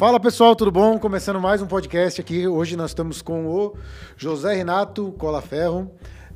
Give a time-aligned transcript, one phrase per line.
[0.00, 0.98] Fala pessoal, tudo bom?
[0.98, 2.48] Começando mais um podcast aqui.
[2.48, 3.76] Hoje nós estamos com o
[4.16, 5.90] José Renato Colaferro,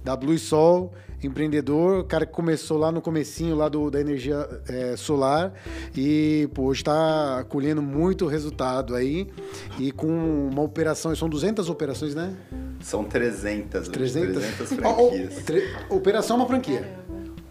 [0.04, 0.92] da Blue Sol,
[1.22, 5.54] empreendedor, cara que começou lá no comecinho lá do, da energia é, solar
[5.96, 9.29] e pô, hoje está colhendo muito resultado aí
[9.78, 12.36] e com uma operação, são 200 operações, né?
[12.82, 15.42] São 300, 300, 300 franquias.
[15.89, 15.94] Oh.
[15.94, 16.86] Operação é uma franquia.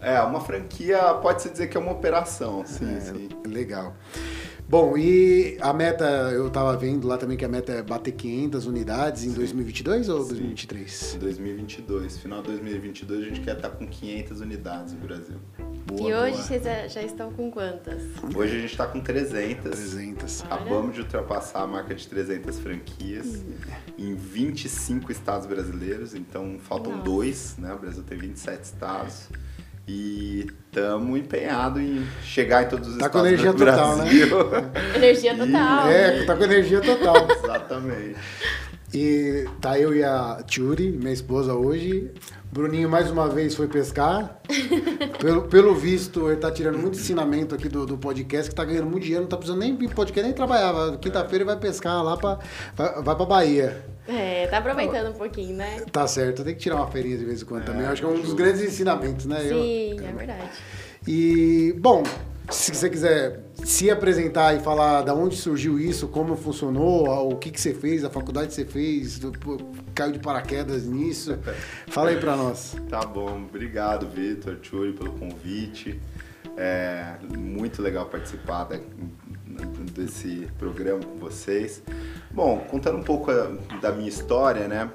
[0.00, 3.28] É, uma franquia pode-se dizer que é uma operação, sim, é, sim.
[3.44, 3.96] Legal.
[4.74, 8.66] Bom, e a meta, eu estava vendo lá também que a meta é bater 500
[8.66, 9.36] unidades em Sim.
[9.36, 10.28] 2022 ou Sim.
[10.30, 11.16] 2023?
[11.20, 12.18] 2022.
[12.18, 15.36] Final de 2022 a gente quer estar com 500 unidades no Brasil.
[15.86, 16.42] Boa, e hoje boa.
[16.42, 18.02] vocês já estão com quantas?
[18.34, 19.62] Hoje a gente está com 300.
[19.62, 20.42] 300.
[20.42, 23.54] Acabamos de ultrapassar a marca de 300 franquias hum.
[23.96, 27.04] em 25 estados brasileiros, então faltam Nossa.
[27.04, 27.72] dois, né?
[27.72, 29.28] O Brasil tem 27 estados.
[29.86, 34.50] E estamos empenhados em chegar em todos os tá estados com energia do total, Brasil.
[34.50, 34.70] né?
[34.96, 35.88] energia total.
[35.88, 37.28] É, tá com energia total.
[37.30, 38.16] Exatamente.
[38.94, 42.10] E tá eu e a Turi, minha esposa hoje.
[42.50, 44.40] Bruninho mais uma vez foi pescar.
[45.18, 48.88] pelo, pelo visto, ele tá tirando muito ensinamento aqui do, do podcast, que tá ganhando
[48.88, 50.96] muito dinheiro, não tá precisando nem vir podcast, nem trabalhar.
[50.98, 52.38] Quinta-feira ele vai pescar lá pra,
[52.76, 53.84] vai, vai pra Bahia.
[54.06, 55.80] É, tá aproveitando um pouquinho, né?
[55.90, 57.82] Tá certo, tem que tirar uma feirinha de vez em quando é, também.
[57.82, 59.40] Eu acho que é um dos grandes ensinamentos, né?
[59.40, 60.50] Sim, eu, é verdade.
[61.06, 62.02] E, bom,
[62.50, 67.50] se você quiser se apresentar e falar da onde surgiu isso, como funcionou, o que,
[67.50, 69.20] que você fez, a faculdade que você fez,
[69.94, 71.38] caiu de paraquedas nisso,
[71.88, 72.76] fala aí para nós.
[72.90, 75.98] Tá bom, obrigado Vitor, Tchuri pelo convite.
[76.56, 78.68] É muito legal participar
[79.92, 81.82] desse programa com vocês.
[82.30, 83.30] Bom, contando um pouco
[83.80, 84.90] da minha história, né?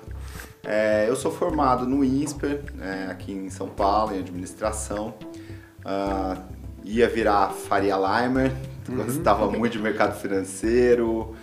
[0.63, 5.15] É, eu sou formado no INSPER, é, aqui em São Paulo, em administração.
[5.79, 6.41] Uh,
[6.83, 8.51] ia virar Faria Limer,
[8.87, 8.97] uhum.
[8.97, 11.33] gostava muito de mercado financeiro,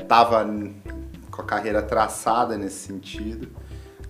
[0.00, 0.70] estava é,
[1.30, 3.48] com a carreira traçada nesse sentido.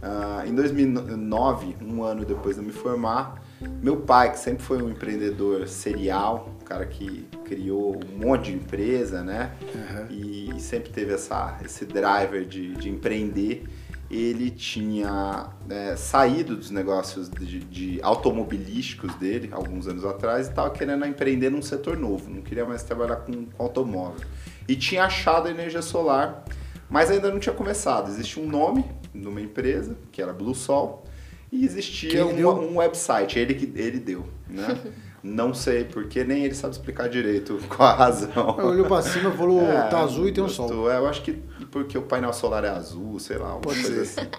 [0.03, 3.41] Uh, em 2009, um ano depois de eu me formar,
[3.81, 8.53] meu pai, que sempre foi um empreendedor serial, um cara que criou um monte de
[8.53, 9.53] empresa, né?
[9.75, 10.07] Uhum.
[10.11, 13.65] E, sempre teve essa, esse driver de, de empreender.
[14.11, 20.71] Ele tinha é, saído dos negócios de, de, automobilísticos dele alguns anos atrás e estava
[20.71, 24.27] querendo empreender num setor novo, não queria mais trabalhar com, com automóvel.
[24.69, 26.45] E tinha achado a energia solar,
[26.91, 28.11] mas ainda não tinha começado.
[28.11, 28.85] Existia um nome
[29.15, 31.05] numa empresa, que era Blue Sol,
[31.51, 34.79] e existia um, um, website, ele que ele deu, né?
[35.23, 38.57] Não sei porque nem ele sabe explicar direito qual a razão.
[38.59, 40.91] Olhou pra cima e falou, é, tá azul e tem um sol.
[40.91, 41.33] É, eu acho que
[41.71, 44.21] porque o painel solar é azul, sei lá, uma Pode coisa ser.
[44.21, 44.31] assim.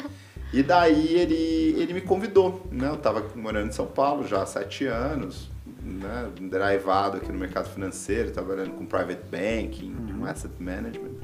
[0.51, 2.87] E daí ele, ele me convidou, né?
[2.87, 5.49] Eu tava morando em São Paulo já há sete anos,
[5.81, 6.29] né?
[6.39, 10.25] Drivado aqui no mercado financeiro, trabalhando com private banking, uhum.
[10.25, 11.15] asset management.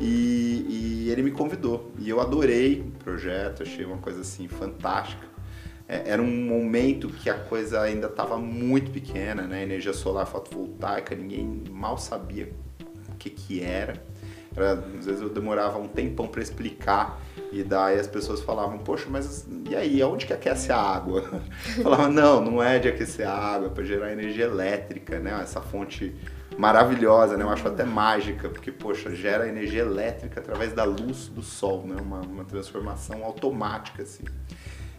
[0.00, 1.92] E, e, ele me convidou.
[1.98, 5.26] E eu adorei o projeto, achei uma coisa assim fantástica.
[5.88, 9.62] É, era um momento que a coisa ainda estava muito pequena, né?
[9.62, 12.52] Energia solar fotovoltaica, ninguém mal sabia
[13.08, 13.94] o que, que era.
[14.54, 17.18] era às vezes eu demorava um tempão para explicar
[17.50, 21.22] e daí as pessoas falavam, poxa, mas e aí, aonde que aquece a água?
[21.82, 25.38] Falava, não, não é de aquecer a água, é para gerar energia elétrica, né?
[25.42, 26.14] Essa fonte
[26.58, 27.44] maravilhosa, né?
[27.44, 31.96] Eu acho até mágica, porque, poxa, gera energia elétrica através da luz do sol, né?
[31.98, 34.24] Uma, uma transformação automática, assim.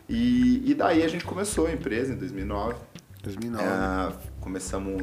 [0.09, 2.75] E, e daí a gente começou a empresa em 2009.
[3.21, 3.63] 2009.
[3.63, 5.01] É, começamos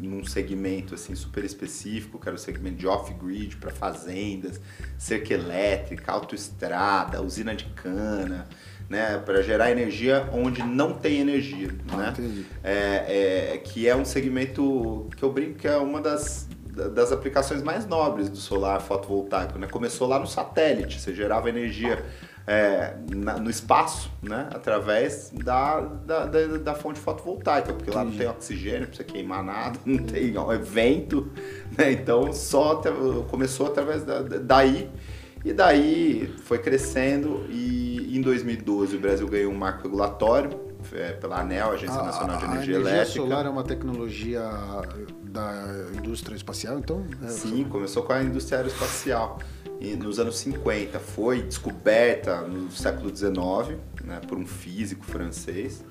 [0.00, 4.60] num segmento assim super específico, que era o segmento de off-grid para fazendas,
[4.96, 8.46] cerca elétrica, autoestrada, usina de cana,
[8.88, 12.14] né, para gerar energia onde não tem energia, ah, né?
[12.62, 17.62] É, é, que é um segmento que eu brinco que é uma das das aplicações
[17.62, 19.66] mais nobres do solar fotovoltaico, né?
[19.66, 22.02] Começou lá no satélite, você gerava energia
[22.46, 24.48] é, na, no espaço, né?
[24.52, 29.44] Através da, da, da, da fonte fotovoltaica, porque lá não tem oxigênio para você queimar
[29.44, 31.30] nada, não tem ó, vento,
[31.76, 31.92] né?
[31.92, 32.82] Então só
[33.28, 34.90] começou através da, daí
[35.44, 41.40] e daí foi crescendo e em 2012 o Brasil ganhou um marco regulatório é, pela
[41.40, 43.26] ANEL, Agência a, Nacional de Energia, a energia Elétrica.
[43.26, 44.42] solar é uma tecnologia
[45.22, 47.04] da indústria espacial, então?
[47.22, 49.38] É, Sim, começou com a indústria aeroespacial
[49.96, 50.98] nos anos 50.
[50.98, 55.84] Foi descoberta no século XIX né, por um físico francês.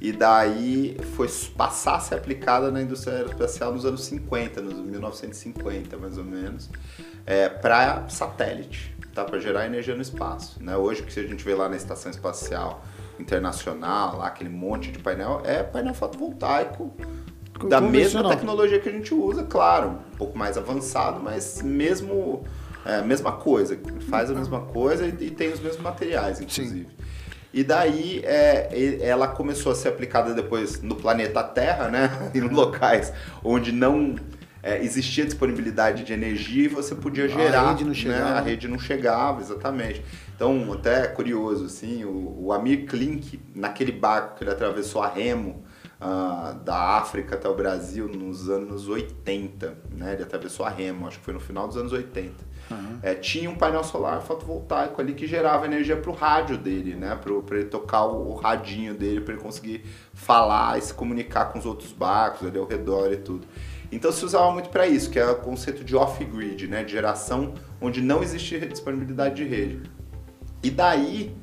[0.00, 5.96] E daí foi passar a ser aplicada na indústria aeroespacial nos anos 50, nos 1950
[5.96, 6.68] mais ou menos,
[7.24, 9.24] é, para satélite, tá?
[9.24, 10.62] para gerar energia no espaço.
[10.62, 10.76] Né?
[10.76, 12.84] Hoje o que a gente vê lá na Estação Espacial
[13.18, 16.92] Internacional, lá aquele monte de painel, é painel fotovoltaico
[17.68, 22.44] da mesma tecnologia que a gente usa, claro, um pouco mais avançado, mas mesmo
[22.84, 23.78] é, mesma coisa,
[24.08, 26.86] faz a mesma coisa e, e tem os mesmos materiais, inclusive.
[26.88, 27.04] Sim.
[27.52, 32.10] E daí é, ela começou a ser aplicada depois no planeta Terra, né?
[32.34, 33.12] Em locais
[33.44, 34.16] onde não
[34.60, 37.60] é, existia disponibilidade de energia e você podia gerar.
[37.60, 38.24] A rede não chegava.
[38.24, 38.38] Né?
[38.38, 40.02] A rede não chegava, exatamente.
[40.34, 45.64] Então, até curioso, assim, o, o Amir Klink, naquele barco que ele atravessou a remo,
[46.00, 50.14] uh, da África até o Brasil nos anos 80, né?
[50.14, 52.32] Ele atravessou a remo, acho que foi no final dos anos 80.
[52.70, 52.98] Uhum.
[53.02, 57.18] É, tinha um painel solar fotovoltaico ali que gerava energia para o rádio dele, né?
[57.20, 61.58] Para ele tocar o, o radinho dele, para ele conseguir falar e se comunicar com
[61.58, 63.46] os outros barcos ali ao redor e tudo.
[63.92, 66.82] Então se usava muito para isso, que é o conceito de off-grid, né?
[66.82, 69.82] De geração onde não existe disponibilidade de rede.
[70.62, 71.36] E daí,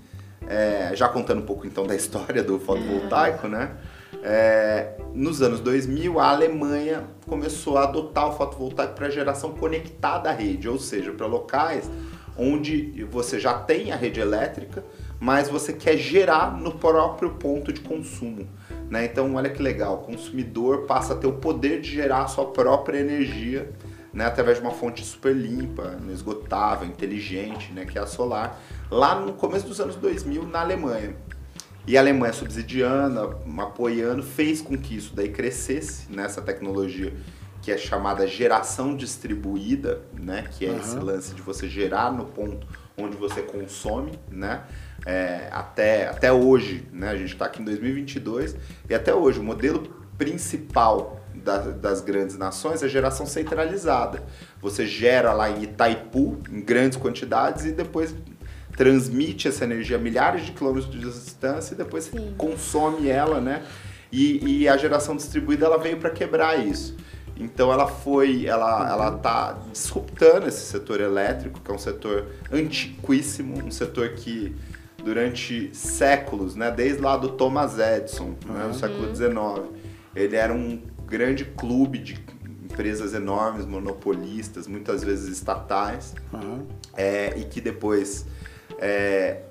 [0.47, 3.77] é, já contando um pouco então da história do fotovoltaico, né?
[4.23, 10.33] É, nos anos 2000, a Alemanha começou a adotar o fotovoltaico para geração conectada à
[10.33, 11.89] rede, ou seja, para locais
[12.37, 14.83] onde você já tem a rede elétrica,
[15.19, 18.47] mas você quer gerar no próprio ponto de consumo.
[18.89, 19.05] Né?
[19.05, 22.45] Então, olha que legal, o consumidor passa a ter o poder de gerar a sua
[22.45, 23.71] própria energia
[24.13, 24.25] né?
[24.25, 27.85] através de uma fonte super limpa, inesgotável, inteligente, né?
[27.85, 28.59] que é a solar,
[28.89, 31.15] lá no começo dos anos 2000 na Alemanha.
[31.87, 37.13] E a Alemanha subsidiando, apoiando, fez com que isso daí crescesse nessa tecnologia
[37.61, 40.45] que é chamada geração distribuída, né?
[40.51, 40.79] Que é uhum.
[40.79, 42.67] esse lance de você gerar no ponto
[42.97, 44.63] onde você consome, né?
[45.05, 47.09] É, até, até hoje, né?
[47.09, 48.55] A gente está aqui em 2022
[48.89, 49.79] e até hoje o modelo
[50.17, 54.23] principal da, das grandes nações é geração centralizada.
[54.59, 58.15] Você gera lá em Itaipu em grandes quantidades e depois
[58.75, 62.33] transmite essa energia a milhares de quilômetros de distância e depois Sim.
[62.37, 63.63] consome ela, né?
[64.11, 66.97] E, e, a geração distribuída ela veio para quebrar isso.
[67.37, 73.63] Então ela foi, ela, ela tá disruptando esse setor elétrico, que é um setor antiquíssimo,
[73.63, 74.53] um setor que
[75.03, 78.53] durante séculos, né, desde lá do Thomas Edison, uhum.
[78.53, 79.67] né, no século XIX, uhum.
[80.15, 82.23] ele era um grande clube de
[82.63, 86.67] empresas enormes, monopolistas, muitas vezes estatais, uhum.
[86.95, 88.25] é, e que depois
[88.81, 89.43] é,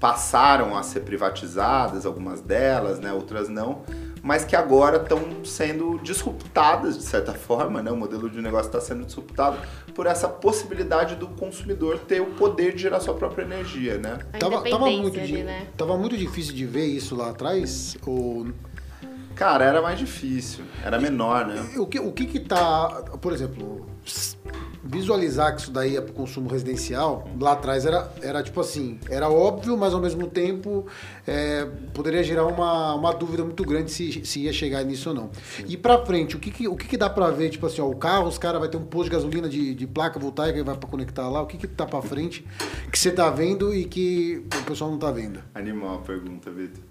[0.00, 3.82] passaram a ser privatizadas, algumas delas, né, outras não,
[4.22, 7.92] mas que agora estão sendo disruptadas de certa forma, né?
[7.92, 9.58] O modelo de negócio está sendo disruptado
[9.94, 14.18] por essa possibilidade do consumidor ter o poder de gerar sua própria energia, né?
[14.38, 15.68] tava, tava, muito ali, né?
[15.76, 18.48] tava muito difícil de ver isso lá atrás, ou
[19.36, 21.62] Cara, era mais difícil, era menor, né?
[21.76, 22.88] O que, o que que tá,
[23.20, 23.86] por exemplo,
[24.86, 29.28] visualizar que isso daí é para consumo residencial, lá atrás era, era tipo assim, era
[29.28, 30.86] óbvio, mas ao mesmo tempo
[31.26, 35.30] é, poderia gerar uma, uma dúvida muito grande se, se ia chegar nisso ou não.
[35.56, 35.64] Sim.
[35.68, 37.50] E para frente, o que, que, o que, que dá para ver?
[37.50, 39.86] Tipo assim, ó, o carro, os caras vai ter um posto de gasolina de, de
[39.86, 41.42] placa voltaica e vai para conectar lá.
[41.42, 42.46] O que que tá para frente
[42.90, 45.40] que você tá vendo e que o pessoal não tá vendo?
[45.54, 46.82] Animal a pergunta, Vitor.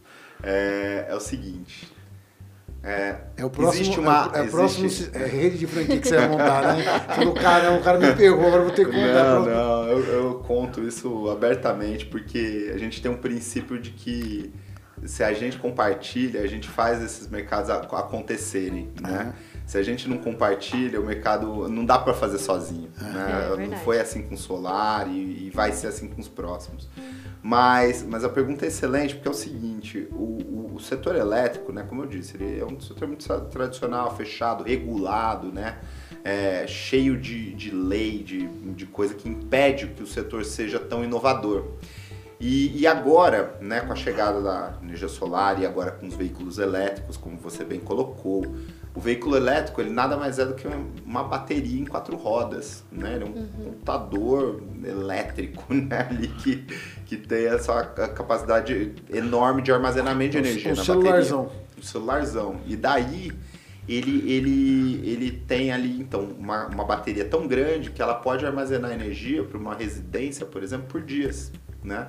[0.43, 1.87] É, é o seguinte,
[2.87, 6.07] é, é o próximo, existe uma, é, é o próximo é, rede de franquia que
[6.07, 6.83] você vai montar, né?
[7.15, 9.23] Falou, cara, o cara me pegou, agora vou ter que contar.
[9.23, 14.53] Não, não, eu, eu, conto isso abertamente porque a gente tem um princípio de que
[15.03, 19.23] se a gente compartilha, a gente faz esses mercados acontecerem, né?
[19.23, 19.54] Uhum.
[19.65, 23.13] Se a gente não compartilha, o mercado não dá para fazer sozinho, uhum.
[23.13, 23.63] né?
[23.63, 26.87] É, não foi assim com o solar e, e vai ser assim com os próximos.
[27.47, 31.71] Mas, mas a pergunta é excelente porque é o seguinte, o, o, o, setor elétrico,
[31.71, 35.77] né, como eu disse, ele é um setor muito tradicional, fechado, regulado, né,
[36.23, 41.03] é, cheio de, de lei, de, de coisa que impede que o setor seja tão
[41.03, 41.73] inovador.
[42.39, 46.57] E, e, agora, né, com a chegada da energia solar e agora com os veículos
[46.57, 48.43] elétricos, como você bem colocou,
[48.95, 50.65] o veículo elétrico ele nada mais é do que
[51.05, 53.15] uma bateria em quatro rodas, né?
[53.15, 53.65] Ele é um uhum.
[53.65, 56.07] computador elétrico, né?
[56.09, 56.65] Ali que,
[57.05, 61.43] que tem essa capacidade enorme de armazenamento de energia um na celularzão.
[61.43, 61.65] bateria.
[61.77, 62.55] Um celularzão.
[62.65, 63.33] E daí
[63.87, 68.91] ele, ele, ele tem ali então uma, uma bateria tão grande que ela pode armazenar
[68.91, 71.51] energia para uma residência, por exemplo, por dias,
[71.83, 72.07] né?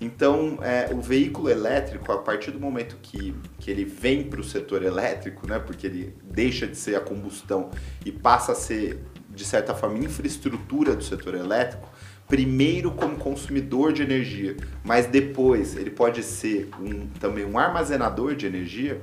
[0.00, 4.44] Então, é, o veículo elétrico, a partir do momento que, que ele vem para o
[4.44, 7.70] setor elétrico, né, porque ele deixa de ser a combustão
[8.06, 11.90] e passa a ser, de certa forma, infraestrutura do setor elétrico,
[12.28, 18.46] primeiro como consumidor de energia, mas depois ele pode ser um, também um armazenador de
[18.46, 19.00] energia,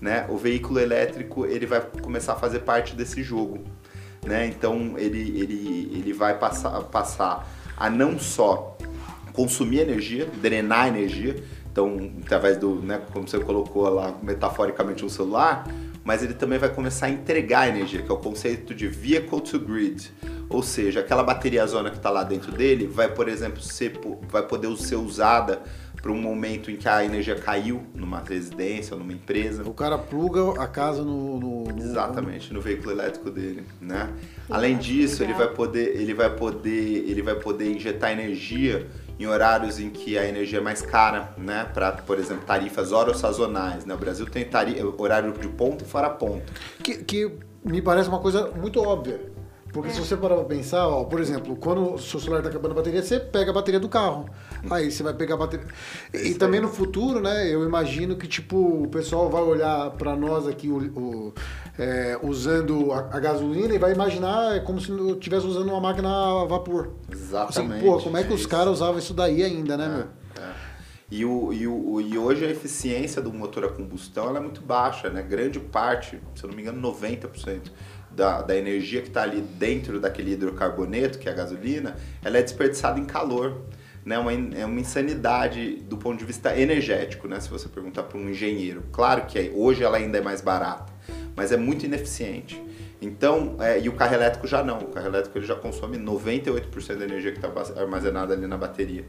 [0.00, 3.64] né, o veículo elétrico ele vai começar a fazer parte desse jogo.
[4.24, 4.46] Né?
[4.46, 8.76] Então, ele, ele, ele vai passar, passar a não só
[9.38, 11.36] consumir energia, drenar energia.
[11.70, 15.64] Então, através do, né, como você colocou lá metaforicamente um celular,
[16.02, 19.60] mas ele também vai começar a entregar energia, que é o conceito de vehicle to
[19.60, 20.10] grid.
[20.48, 23.92] Ou seja, aquela bateria zona que está lá dentro dele vai, por exemplo, ser,
[24.28, 25.62] vai poder ser usada
[26.02, 29.62] para um momento em que a energia caiu numa residência ou numa empresa.
[29.68, 34.10] O cara pluga a casa no, no, no exatamente no veículo elétrico dele, né?
[34.48, 38.86] Além disso, ele vai poder ele vai poder ele vai poder injetar energia
[39.18, 41.66] em horários em que a energia é mais cara, né?
[41.74, 43.94] Para, por exemplo, tarifas sazonais, né?
[43.94, 46.52] O Brasil tem tarifa, horário de ponto e fora ponto.
[46.82, 47.32] Que, que
[47.64, 49.20] me parece uma coisa muito óbvia.
[49.72, 49.92] Porque é.
[49.92, 52.74] se você parar pra pensar, ó, por exemplo, quando o seu celular tá acabando a
[52.76, 54.28] bateria, você pega a bateria do carro.
[54.70, 55.66] Aí você vai pegar a bateria.
[56.12, 60.46] E também no futuro, né, eu imagino que, tipo, o pessoal vai olhar para nós
[60.46, 61.34] aqui o, o
[61.78, 66.08] é, usando a, a, gasolina e vai imaginar é como se estivesse usando uma máquina
[66.08, 66.92] a vapor.
[67.10, 67.74] Exatamente.
[67.74, 70.44] Assim, pô, como é que os caras usavam isso daí ainda, né, é, meu?
[70.44, 70.68] É.
[71.10, 75.08] E, o, e, o, e hoje a eficiência do motor a combustão é muito baixa,
[75.08, 75.22] né?
[75.22, 77.70] Grande parte, se eu não me engano, 90%
[78.10, 82.42] da, da energia que está ali dentro daquele hidrocarboneto, que é a gasolina, ela é
[82.42, 83.62] desperdiçada em calor.
[84.08, 84.18] Né?
[84.18, 87.38] Uma, é uma insanidade do ponto de vista energético, né?
[87.40, 88.82] se você perguntar para um engenheiro.
[88.90, 90.90] Claro que é, hoje ela ainda é mais barata,
[91.36, 92.58] mas é muito ineficiente.
[93.02, 94.78] Então, é, e o carro elétrico já não.
[94.78, 99.04] O carro elétrico ele já consome 98% da energia que está armazenada ali na bateria.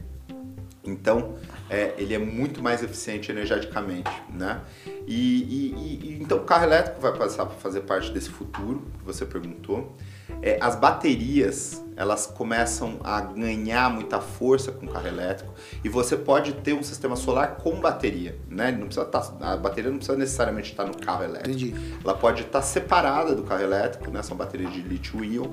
[0.84, 1.36] Então,
[1.70, 4.60] é, ele é muito mais eficiente energeticamente, né?
[5.06, 9.04] E, e, e, então o carro elétrico vai passar a fazer parte desse futuro que
[9.06, 9.96] você perguntou.
[10.42, 15.52] É, as baterias elas começam a ganhar muita força com o carro elétrico
[15.84, 18.72] e você pode ter um sistema solar com bateria, né?
[18.72, 21.50] Não precisa tá, a bateria não precisa necessariamente estar no carro elétrico.
[21.50, 21.98] Entendi.
[22.02, 24.22] Ela pode estar separada do carro elétrico, né?
[24.22, 25.50] São baterias de lítio-íon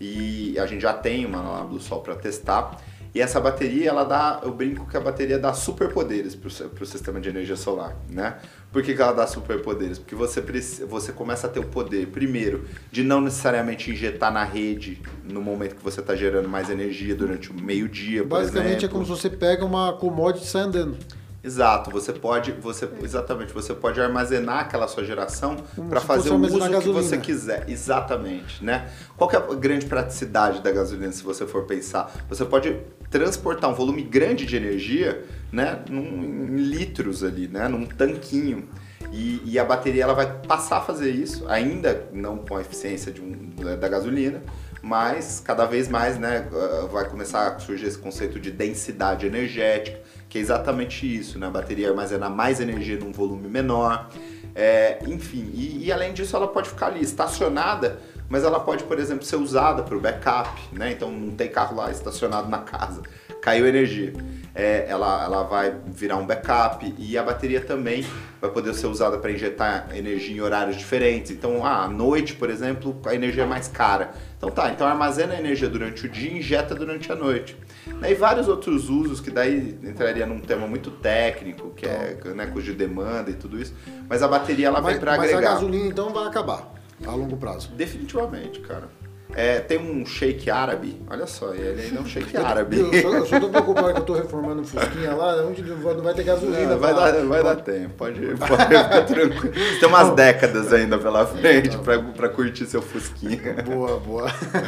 [0.00, 2.80] e a gente já tem uma lá no Sol para testar.
[3.16, 7.18] E essa bateria, ela dá, eu brinco que a bateria dá superpoderes para o sistema
[7.18, 8.36] de energia solar, né?
[8.70, 9.98] Por que, que ela dá superpoderes?
[9.98, 10.42] Porque você,
[10.86, 15.76] você começa a ter o poder, primeiro, de não necessariamente injetar na rede no momento
[15.76, 19.30] que você está gerando mais energia durante o meio-dia, por Basicamente é como se você
[19.30, 20.98] pega uma commodity e sai andando.
[21.46, 25.56] Exato, você pode, você exatamente, você pode armazenar aquela sua geração
[25.88, 27.64] para fazer o uso que você quiser.
[27.68, 28.90] Exatamente, né?
[29.16, 32.12] Qual é a grande praticidade da gasolina se você for pensar?
[32.28, 32.76] Você pode
[33.08, 38.68] transportar um volume grande de energia, né, num, em litros ali, né, num tanquinho.
[39.12, 43.14] E, e, a bateria ela vai passar a fazer isso, ainda não com a eficiência
[43.22, 44.42] um, da gasolina,
[44.82, 46.48] mas cada vez mais né,
[46.90, 51.46] vai começar a surgir esse conceito de densidade energética, que é exatamente isso, né?
[51.46, 54.08] A bateria armazena mais energia num volume menor.
[54.54, 58.98] É, enfim, e, e, além disso ela pode ficar ali estacionada, mas ela pode, por
[58.98, 60.92] exemplo, ser usada para o backup, né?
[60.92, 63.02] Então não tem carro lá estacionado na casa,
[63.40, 64.14] caiu energia.
[64.54, 68.06] É, ela, ela vai virar um backup e a bateria também
[68.40, 71.30] vai poder ser usada para injetar energia em horários diferentes.
[71.30, 74.12] Então, ah, à noite, por exemplo, a energia é mais cara.
[74.38, 77.54] Então tá, então armazena a energia durante o dia e injeta durante a noite.
[78.02, 82.70] E vários outros usos que daí entraria num tema muito técnico, que é né, custo
[82.70, 83.74] de demanda e tudo isso.
[84.08, 85.36] Mas a bateria ela vai para agregar.
[85.36, 86.72] Mas a gasolina então vai acabar
[87.04, 87.70] a longo prazo.
[87.72, 88.88] Definitivamente, cara.
[89.34, 92.78] É, tem um shake árabe, olha só, ele ainda é um shake árabe.
[92.78, 96.02] Eu, eu, eu só tô preocupado que eu tô reformando um Fusquinha lá, onde não
[96.02, 96.66] vai ter gasolina.
[96.66, 99.54] Não, vai, dar, vai dar tempo, pode, pode ficar tranquilo.
[99.80, 103.62] Tem umas décadas ainda pela frente pra, pra curtir seu Fusquinha.
[103.64, 104.26] Boa, boa.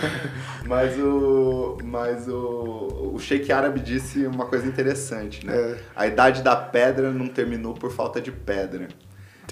[0.66, 5.56] Mas o, mas o, o shake árabe disse uma coisa interessante, né?
[5.56, 5.76] É.
[5.96, 8.88] A idade da pedra não terminou por falta de pedra.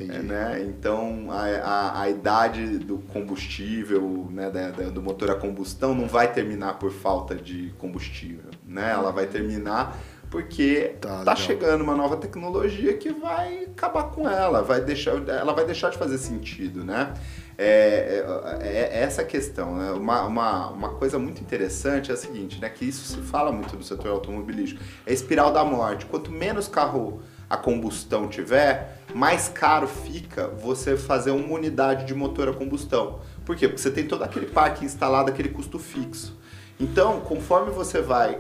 [0.03, 0.27] Entendi.
[0.27, 0.63] Né?
[0.69, 6.07] Então, a, a, a, idade do combustível, né, da, da, do motor a combustão, não
[6.07, 8.51] vai terminar por falta de combustível.
[8.67, 8.91] Né?
[8.91, 9.99] Ela vai terminar
[10.31, 15.53] porque tá, tá chegando uma nova tecnologia que vai acabar com ela, vai deixar, ela
[15.53, 17.15] vai deixar de fazer sentido, né?
[17.57, 18.23] É,
[18.61, 19.77] é, é essa questão.
[19.77, 19.93] Né?
[19.93, 22.69] Uma, uma, uma coisa muito interessante é a seguinte, né?
[22.69, 24.83] Que isso se fala muito no setor automobilístico.
[25.07, 26.05] É a espiral da morte.
[26.07, 32.51] Quanto menos carro a combustão tiver, mais caro fica você fazer uma unidade de motor
[32.51, 33.21] a combustão.
[33.47, 33.67] Por quê?
[33.67, 36.37] Porque você tem todo aquele parque instalado, aquele custo fixo.
[36.79, 38.39] Então, conforme você vai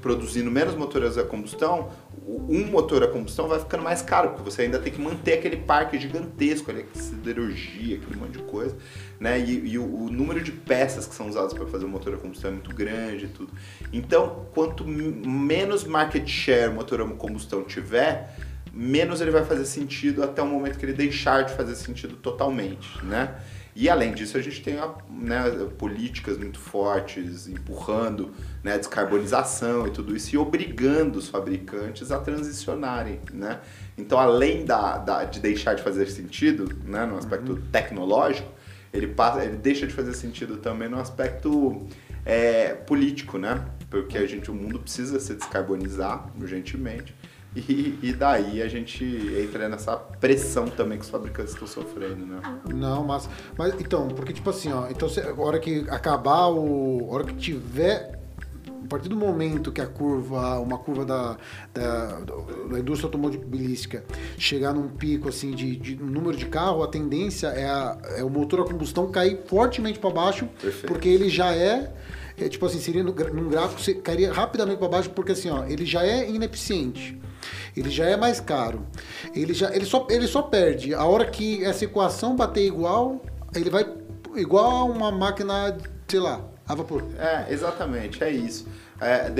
[0.00, 1.90] produzindo menos motores a combustão,
[2.26, 5.58] um motor a combustão vai ficando mais caro, porque você ainda tem que manter aquele
[5.58, 8.74] parque gigantesco, ali, siderurgia, aquele monte de coisa,
[9.20, 9.38] né?
[9.38, 12.16] E, e o, o, número de peças que são usadas para fazer o motor a
[12.16, 13.52] combustão é muito grande e tudo.
[13.92, 18.34] Então, quanto menos market share o motor a combustão tiver,
[18.76, 23.02] menos ele vai fazer sentido até o momento que ele deixar de fazer sentido totalmente,
[23.04, 23.34] né?
[23.74, 24.76] E além disso, a gente tem
[25.10, 28.32] né, políticas muito fortes empurrando
[28.64, 33.20] né, a descarbonização e tudo isso e obrigando os fabricantes a transicionarem.
[33.34, 33.60] Né?
[33.98, 37.62] Então, além da, da, de deixar de fazer sentido né, no aspecto uhum.
[37.70, 38.50] tecnológico,
[38.94, 41.86] ele, passa, ele deixa de fazer sentido também no aspecto
[42.24, 43.62] é, político, né?
[43.90, 47.14] Porque a gente, o mundo precisa se descarbonizar urgentemente.
[47.56, 49.02] E, e, daí a gente
[49.42, 52.38] entra nessa pressão também que os fabricantes estão sofrendo, né?
[52.74, 57.08] Não, mas, mas então, porque tipo assim, ó, então a hora que acabar o.
[57.10, 58.14] A hora que tiver.
[58.84, 61.36] A partir do momento que a curva, uma curva da,
[61.74, 62.20] da,
[62.70, 64.04] da indústria automobilística
[64.38, 68.30] chegar num pico assim de, de número de carro, a tendência é, a, é o
[68.30, 70.86] motor a combustão cair fortemente para baixo, Perfeito.
[70.86, 71.92] porque ele já é
[72.38, 75.84] é, tipo assim, seria no, num gráfico, cairia rapidamente para baixo, porque assim, ó, ele
[75.86, 77.18] já é ineficiente
[77.76, 78.86] ele já é mais caro.
[79.34, 80.94] Ele, já, ele, só, ele só perde.
[80.94, 83.20] A hora que essa equação bater igual,
[83.54, 83.86] ele vai
[84.34, 85.76] igual a uma máquina,
[86.08, 87.04] sei lá, a vapor.
[87.18, 88.66] É, exatamente, é isso.
[88.98, 89.30] É,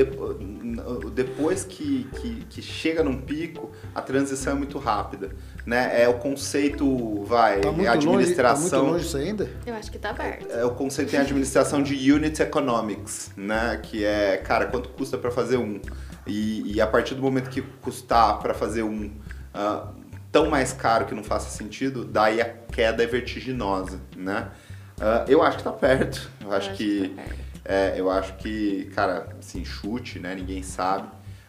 [1.12, 5.30] depois que, que, que, chega num pico, a transição é muito rápida.
[5.64, 6.02] Né?
[6.02, 8.52] É o conceito, vai, tá muito administração.
[8.52, 9.50] Longe, tá muito longe isso ainda?
[9.66, 10.50] Eu acho que tá aberto.
[10.50, 13.80] É, o conceito em administração de unit economics, né?
[13.82, 15.80] Que é, cara, quanto custa para fazer um?
[16.26, 19.88] E, e, a partir do momento que custar para fazer um uh,
[20.30, 24.48] tão mais caro que não faça sentido, daí a queda é vertiginosa, né?
[24.98, 26.30] Uh, eu acho que tá perto.
[26.40, 27.22] Eu, eu acho, acho, que, que tá
[27.68, 30.35] é, eu acho que, cara, assim, chute, né?
[30.35, 31.08] Ninguém sabe.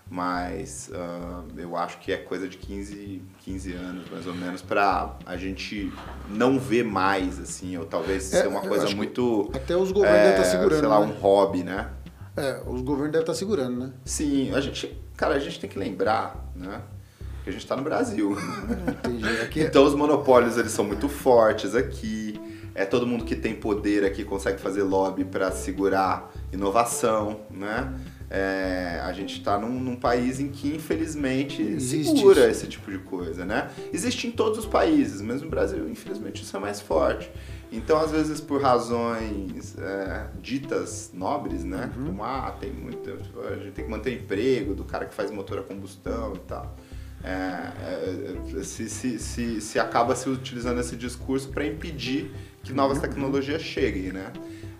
[0.09, 5.17] Mas uh, eu acho que é coisa de 15, 15 anos, mais ou menos, para
[5.25, 5.91] a gente
[6.29, 9.51] não ver mais, assim, ou talvez é, ser uma coisa muito.
[9.53, 10.79] Até os governos é, devem estar segurando.
[10.79, 11.05] Sei lá, né?
[11.07, 11.89] um hobby, né?
[12.37, 13.91] É, os governos devem estar segurando, né?
[14.05, 16.81] Sim, a gente, cara, a gente tem que lembrar, né?
[17.43, 18.37] Que a gente está no Brasil.
[18.87, 19.27] Entendi.
[19.41, 19.59] Aqui...
[19.59, 22.39] É então os monopólios eles são muito fortes aqui.
[22.77, 27.91] É todo mundo que tem poder aqui consegue fazer lobby para segurar inovação, né?
[28.29, 32.49] É, a gente está num, num, país em que, infelizmente, Existe segura isso.
[32.49, 33.71] esse tipo de coisa, né?
[33.91, 37.31] Existe em todos os países, mas no Brasil, infelizmente, isso é mais forte.
[37.71, 41.91] Então, às vezes, por razões é, ditas nobres, né?
[41.97, 42.05] Uhum.
[42.05, 45.31] Como, ah, tem muito, a gente tem que manter o emprego do cara que faz
[45.31, 46.77] motor a combustão e tal.
[47.23, 52.31] É, é, se, se, se, se, acaba se utilizando esse discurso para impedir
[52.67, 53.03] que novas uhum.
[53.03, 54.31] tecnologias cheguem, né?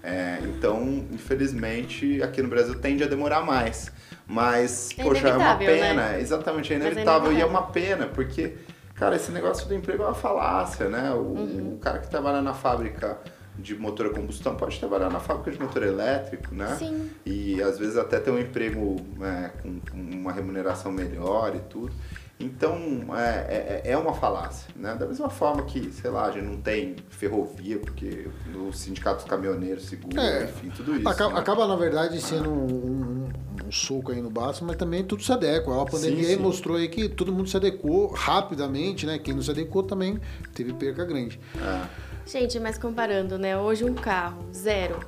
[0.03, 3.91] É, então, infelizmente, aqui no Brasil tende a demorar mais.
[4.25, 6.11] Mas, é poxa, é uma pena.
[6.11, 6.21] Né?
[6.21, 7.31] Exatamente, é inevitável.
[7.31, 8.55] E é uma pena, porque
[8.97, 11.11] Cara, esse negócio do emprego é uma falácia, né?
[11.11, 11.73] O, uhum.
[11.75, 13.19] o cara que trabalha na fábrica
[13.55, 16.75] de motor a combustão pode trabalhar na fábrica de motor elétrico, né?
[16.77, 17.09] Sim.
[17.23, 21.93] E às vezes até ter um emprego é, com, com, uma remuneração melhor e tudo.
[22.39, 22.77] Então,
[23.17, 24.93] é, é, é, uma falácia, né?
[24.93, 29.25] Da mesma forma que, sei lá, a gente não tem ferrovia, porque o sindicato dos
[29.25, 31.09] caminhoneiros segura, é, enfim, tudo isso.
[31.09, 31.39] Acaba, né?
[31.39, 33.29] acaba na verdade, sendo um, um,
[33.65, 35.81] um, soco aí no baço, mas também tudo se adequa.
[35.81, 36.39] A pandemia sim, sim.
[36.39, 39.17] mostrou aí que todo mundo se adequou rapidamente, né?
[39.17, 40.19] Quem não se adequou também
[40.53, 41.39] teve perca grande.
[41.55, 41.87] É.
[42.27, 43.57] Gente, mas comparando, né?
[43.57, 44.99] Hoje um carro, zero.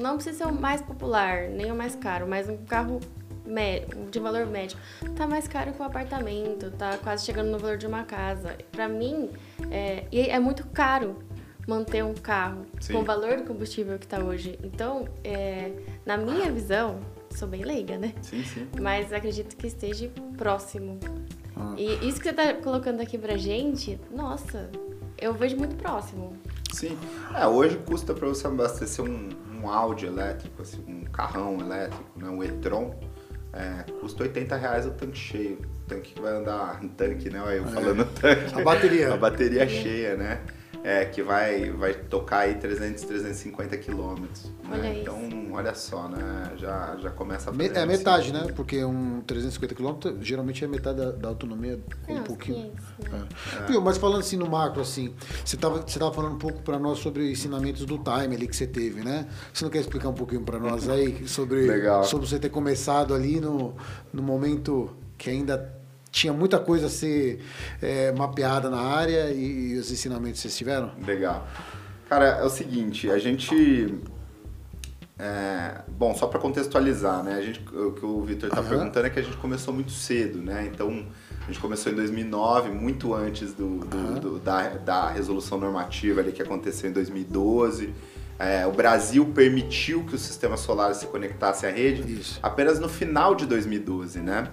[0.00, 3.00] Não precisa ser o mais popular, nem o mais caro, mas um carro
[4.10, 4.78] de valor médio,
[5.16, 8.56] tá mais caro que um apartamento, tá quase chegando no valor de uma casa.
[8.70, 9.30] Para mim,
[9.70, 11.16] é, é muito caro
[11.66, 12.92] manter um carro sim.
[12.92, 14.58] com o valor do combustível que está hoje.
[14.62, 15.72] Então, é,
[16.04, 18.14] na minha visão, sou bem leiga, né?
[18.22, 18.68] Sim, sim.
[18.80, 20.98] Mas acredito que esteja próximo.
[21.56, 21.74] Ah.
[21.76, 24.70] E isso que você está colocando aqui pra gente, nossa,
[25.18, 26.32] eu vejo muito próximo.
[26.72, 26.96] Sim.
[27.34, 29.28] É, hoje custa para você abastecer um,
[29.60, 32.94] um Audi elétrico, assim, um carrão elétrico, né, um e-tron,
[33.52, 35.58] é, custa 80 reais o tanque cheio.
[35.84, 36.80] O tanque que vai andar.
[36.96, 37.40] Tanque, né?
[37.58, 37.68] Eu é.
[37.68, 38.60] falando tanque.
[38.60, 39.14] A bateria.
[39.14, 40.40] A bateria cheia, né?
[40.82, 44.50] É, que vai, vai tocar aí 300, 350 quilômetros.
[44.68, 45.00] Né?
[45.00, 45.18] Então,
[45.52, 46.52] olha só, né?
[46.56, 48.46] Já, já começa a fazer É metade, né?
[48.54, 52.72] Porque um 350 quilômetros geralmente é metade da, da autonomia, é, um pouquinho.
[52.98, 53.28] 500, né?
[53.60, 53.66] é.
[53.66, 55.14] Viu, mas falando assim no macro, assim,
[55.44, 58.56] você estava você tava falando um pouco para nós sobre ensinamentos do time ali que
[58.56, 59.26] você teve, né?
[59.52, 62.04] Você não quer explicar um pouquinho para nós aí sobre, Legal.
[62.04, 63.74] sobre você ter começado ali no,
[64.12, 65.79] no momento que ainda
[66.10, 67.40] tinha muita coisa a ser
[67.80, 70.92] é, mapeada na área e, e, os ensinamentos vocês tiveram?
[71.06, 71.46] Legal.
[72.08, 73.94] Cara, é o seguinte, a gente.
[75.18, 77.34] É, bom, só para contextualizar, né?
[77.34, 80.38] A gente, o que o Victor está perguntando é que a gente começou muito cedo,
[80.38, 80.68] né?
[80.72, 81.06] Então,
[81.42, 86.32] a gente começou em 2009, muito antes do, do, do da, da resolução normativa ali
[86.32, 87.92] que aconteceu em 2012.
[88.38, 92.40] É, o Brasil permitiu que o sistema solar se conectasse à rede Isso.
[92.42, 94.50] apenas no final de 2012, né?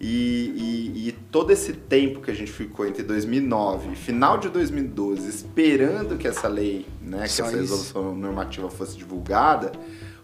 [0.00, 4.48] E, e, e, todo esse tempo que a gente ficou entre 2009 e final de
[4.48, 9.70] 2012 esperando que essa lei, né, que Só essa resolução normativa fosse divulgada,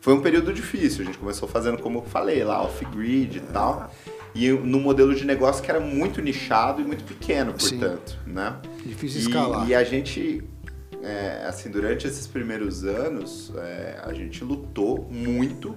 [0.00, 1.02] foi um período difícil.
[1.02, 3.92] A gente começou fazendo, como eu falei, lá off-grid e tal.
[4.34, 8.32] E no modelo de negócio que era muito nichado e muito pequeno, portanto, Sim.
[8.32, 8.56] né?
[8.84, 9.68] Difícil e, escalar.
[9.68, 10.42] E a gente,
[11.02, 15.76] é, assim, durante esses primeiros anos, é, a gente lutou muito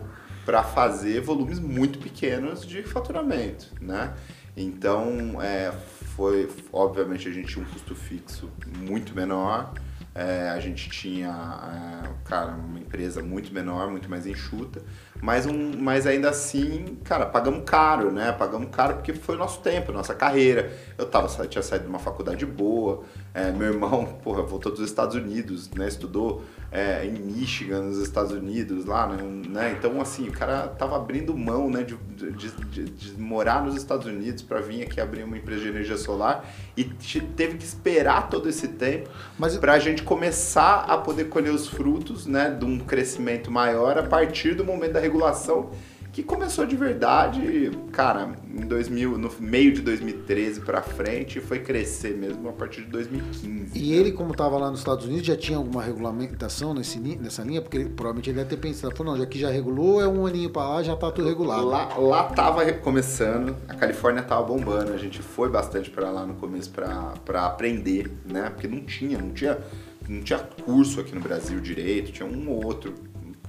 [0.49, 4.15] para fazer volumes muito pequenos de faturamento, né?
[4.57, 5.71] Então, é,
[6.15, 9.71] foi, obviamente, a gente tinha um custo fixo muito menor,
[10.15, 14.81] é, a gente tinha, é, cara, uma empresa muito menor, muito mais enxuta,
[15.21, 18.31] mas, um, mas ainda assim, cara, pagamos caro, né?
[18.31, 20.75] Pagamos caro porque foi o nosso tempo, nossa carreira.
[20.97, 25.15] Eu tava, tinha saído de uma faculdade boa, é, meu irmão, porra, voltou dos Estados
[25.15, 25.87] Unidos, né?
[25.87, 29.23] Estudou é, em Michigan, nos Estados Unidos, lá, né?
[29.47, 29.75] né?
[29.77, 34.05] Então, assim, o cara tava abrindo mão, né, de, de, de, de morar nos Estados
[34.05, 38.47] Unidos para vir aqui abrir uma empresa de energia solar e teve que esperar todo
[38.47, 39.57] esse tempo Mas...
[39.57, 44.03] para a gente começar a poder colher os frutos, né, de um crescimento maior a
[44.03, 45.71] partir do momento da regulação
[46.19, 51.59] que começou de verdade, cara, em 2000, no meio de 2013 para frente, e foi
[51.59, 53.71] crescer mesmo a partir de 2015.
[53.73, 53.95] E né?
[53.95, 57.61] ele, como estava lá nos Estados Unidos, já tinha alguma regulamentação nesse, nessa linha?
[57.61, 60.25] Porque ele, provavelmente ele deve ter pensado, falou, não, já que já regulou, é um
[60.25, 61.65] aninho para lá, já tá tudo regulado.
[61.65, 66.33] Lá, lá tava começando, a Califórnia tava bombando, a gente foi bastante para lá no
[66.33, 68.49] começo para aprender, né?
[68.49, 69.57] Porque não tinha, não tinha,
[70.05, 72.93] não tinha curso aqui no Brasil direito, tinha um ou outro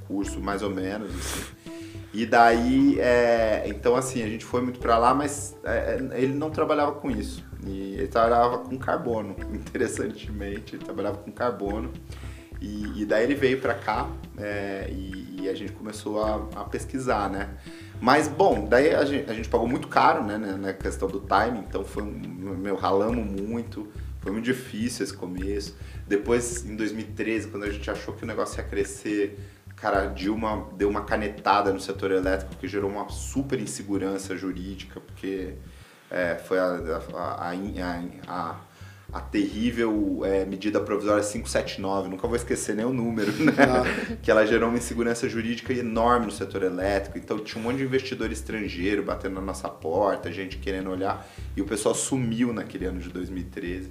[0.07, 1.60] curso mais ou menos, assim.
[2.13, 6.51] E daí, é, então assim, a gente foi muito para lá, mas é, ele não
[6.51, 7.45] trabalhava com isso.
[7.65, 11.93] Ele trabalhava com carbono, interessantemente, ele trabalhava com carbono.
[12.61, 16.65] E, e daí ele veio para cá é, e, e, a gente começou a, a,
[16.65, 17.49] pesquisar, né?
[17.99, 21.61] Mas, bom, daí a gente, a gente pagou muito caro, né, na questão do timing,
[21.61, 23.89] então foi, meu, ralamos muito,
[24.21, 25.75] foi muito difícil esse começo.
[26.07, 29.39] Depois, em 2013, quando a gente achou que o negócio ia crescer,
[29.81, 35.01] Cara, a Dilma deu uma canetada no setor elétrico que gerou uma super insegurança jurídica,
[35.01, 35.55] porque
[36.11, 36.79] é, foi a,
[37.15, 37.53] a,
[38.29, 38.57] a,
[39.13, 43.53] a terrível é, medida provisória 579, nunca vou esquecer nem o número, né?
[43.59, 44.17] Ah.
[44.23, 47.17] que ela gerou uma insegurança jurídica enorme no setor elétrico.
[47.17, 51.63] Então tinha um monte de investidor estrangeiro batendo na nossa porta, gente querendo olhar, e
[51.63, 53.91] o pessoal sumiu naquele ano de 2013.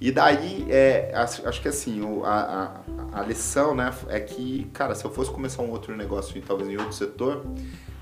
[0.00, 2.80] E daí, é, acho, acho que assim, o, a,
[3.12, 6.76] a, lição né, é que, cara, se eu fosse começar um outro negócio, talvez em
[6.76, 7.44] outro setor,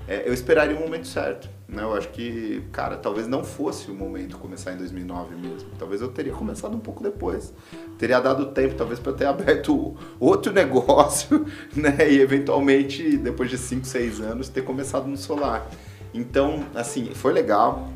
[0.07, 1.47] é, eu esperaria o momento certo.
[1.67, 1.83] Né?
[1.83, 5.69] Eu acho que, cara, talvez não fosse o momento começar em 2009 mesmo.
[5.77, 7.53] Talvez eu teria começado um pouco depois.
[7.97, 11.45] Teria dado tempo, talvez, para ter aberto outro negócio,
[11.75, 12.11] né?
[12.11, 15.69] E eventualmente, depois de 5, 6 anos, ter começado no solar.
[16.11, 17.89] Então, assim, foi legal.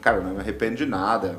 [0.00, 1.38] Cara, não me arrependo de nada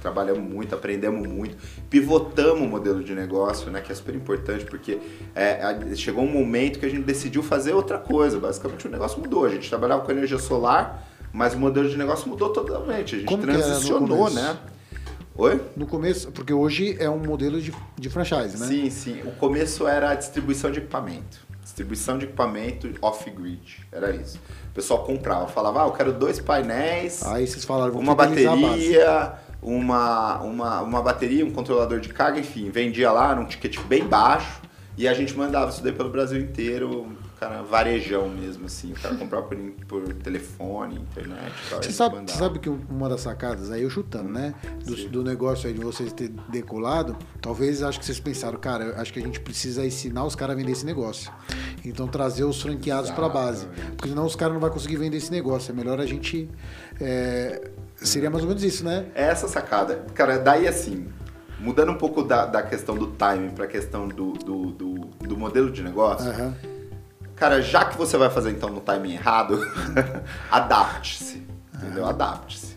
[0.00, 1.56] trabalhamos muito, aprendemos muito,
[1.88, 4.98] pivotamos o modelo de negócio, né, que é super importante, porque
[5.34, 8.38] é, chegou um momento que a gente decidiu fazer outra coisa.
[8.38, 9.44] Basicamente o negócio mudou.
[9.44, 13.14] A gente trabalhava com energia solar, mas o modelo de negócio mudou totalmente.
[13.14, 14.56] A gente Como transicionou, né?
[15.34, 15.60] Oi?
[15.76, 18.66] No começo, porque hoje é um modelo de, de franchise, né?
[18.66, 19.22] Sim, sim.
[19.24, 21.40] O começo era a distribuição de equipamento.
[21.62, 23.86] Distribuição de equipamento off-grid.
[23.90, 24.38] Era isso.
[24.70, 27.24] O pessoal comprava, falava, ah, eu quero dois painéis.
[27.24, 33.10] Aí vocês falaram, uma bateria, uma, uma, uma bateria, um controlador de carga, enfim, vendia
[33.12, 34.60] lá num ticket bem baixo
[35.00, 37.06] e a gente mandava isso daí pelo Brasil inteiro,
[37.38, 38.92] cara, varejão mesmo, assim.
[38.92, 39.56] O cara comprava por,
[39.88, 41.82] por telefone, internet tal.
[41.82, 44.54] Você sabe, sabe que uma das sacadas, aí eu chutando, né?
[44.84, 49.10] Do, do, negócio aí de vocês ter decolado, talvez acho que vocês pensaram, cara, acho
[49.10, 51.32] que a gente precisa ensinar os caras a vender esse negócio.
[51.82, 53.66] Então trazer os franqueados para a base.
[53.96, 55.72] Porque senão os caras não vão conseguir vender esse negócio.
[55.72, 56.46] É melhor a gente.
[57.00, 57.70] É,
[58.02, 59.06] seria mais ou menos isso, né?
[59.14, 60.04] É essa sacada.
[60.14, 61.08] Cara, daí assim,
[61.58, 65.36] mudando um pouco da, da questão do timing para a questão do, do, do, do,
[65.36, 66.30] modelo de negócio.
[66.30, 66.54] Uhum.
[67.36, 69.60] Cara, já que você vai fazer então no timing errado,
[70.50, 71.46] adapte-se.
[71.74, 72.06] Entendeu?
[72.06, 72.76] Adapte-se.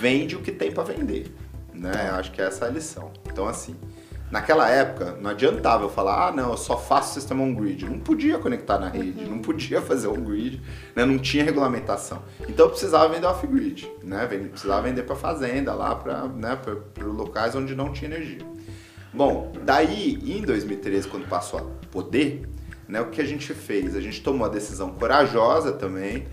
[0.00, 1.34] Vende o que tem para vender.
[1.72, 2.10] Né?
[2.10, 3.12] Acho que essa é a lição.
[3.26, 3.76] Então, assim,
[4.32, 7.84] Naquela época, não adiantava eu falar, ah, não, eu só faço sistema on-grid.
[7.84, 10.58] Não podia conectar na rede, não podia fazer on-grid,
[10.96, 11.04] né?
[11.04, 12.22] não tinha regulamentação.
[12.48, 14.26] Então eu precisava vender off-grid, né?
[14.26, 16.58] precisava vender para fazenda, lá para né,
[17.02, 18.40] locais onde não tinha energia.
[19.12, 22.48] Bom, daí em 2013, quando passou a poder,
[22.88, 23.94] né, o que a gente fez?
[23.94, 26.26] A gente tomou a decisão corajosa também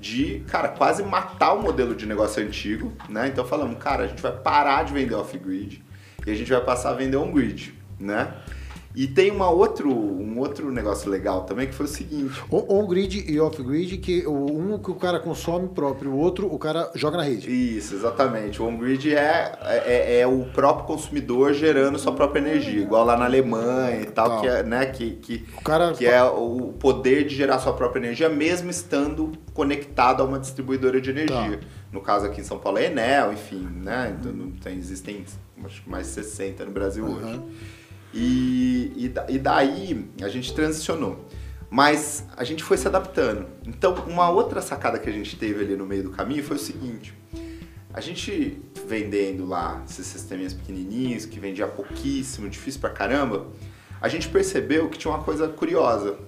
[0.00, 3.28] de, cara, quase matar o modelo de negócio antigo, né?
[3.28, 5.84] Então falamos, cara, a gente vai parar de vender off-grid
[6.26, 8.34] e a gente vai passar a vender on-grid, né?
[8.96, 12.40] E tem uma outro, um outro negócio legal também, que foi o seguinte.
[12.48, 17.16] On-grid e off-grid, que um que o cara consome próprio, o outro o cara joga
[17.16, 17.50] na rede.
[17.50, 18.62] Isso, exatamente.
[18.62, 23.24] O on-grid é, é, é, o próprio consumidor gerando sua própria energia, igual lá na
[23.24, 25.92] Alemanha e tal, que é, né, que, que, o cara...
[25.92, 31.00] que é o poder de gerar sua própria energia, mesmo estando conectado a uma distribuidora
[31.00, 31.58] de energia.
[31.58, 31.66] Tá.
[31.94, 34.16] No caso aqui em São Paulo é Enel, enfim, né?
[34.18, 35.24] Então, tem, existem
[35.64, 37.14] acho, mais 60 no Brasil uhum.
[37.14, 37.42] hoje.
[38.12, 41.24] E, e, e daí a gente transicionou.
[41.70, 43.46] Mas a gente foi se adaptando.
[43.64, 46.58] Então, uma outra sacada que a gente teve ali no meio do caminho foi o
[46.58, 47.14] seguinte:
[47.92, 53.46] a gente vendendo lá esses sisteminhas pequenininhos, que vendia pouquíssimo, difícil pra caramba,
[54.00, 56.18] a gente percebeu que tinha uma coisa curiosa.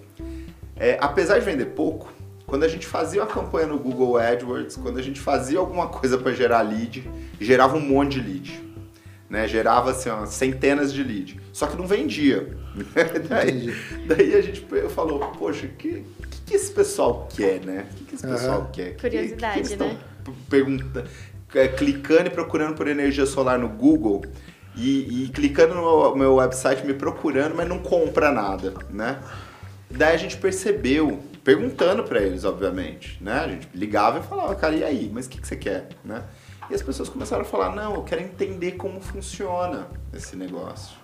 [0.77, 2.13] É, apesar de vender pouco,
[2.47, 6.17] quando a gente fazia uma campanha no Google AdWords, quando a gente fazia alguma coisa
[6.17, 8.67] para gerar lead, gerava um monte de lead
[9.29, 9.47] né?
[9.47, 11.37] Gerava assim, ó, centenas de leads.
[11.53, 12.57] Só que não vendia.
[13.29, 13.75] daí,
[14.07, 17.87] daí, a gente falou, poxa, o que, que, que, esse pessoal quer, né?
[17.91, 18.71] O que, que esse pessoal uhum.
[18.73, 18.97] quer?
[18.97, 19.99] Curiosidade, que, que né?
[20.49, 21.09] Perguntando,
[21.55, 24.25] é, clicando e procurando por energia solar no Google
[24.77, 29.19] e, e clicando no meu, meu website, me procurando, mas não compra nada, né?
[29.91, 33.35] Daí a gente percebeu, perguntando para eles, obviamente, né?
[33.35, 35.09] A gente ligava e falava, cara, e aí?
[35.15, 36.25] Mas o que, que você quer, né?
[36.69, 40.97] E as pessoas começaram a falar: não, eu quero entender como funciona esse negócio.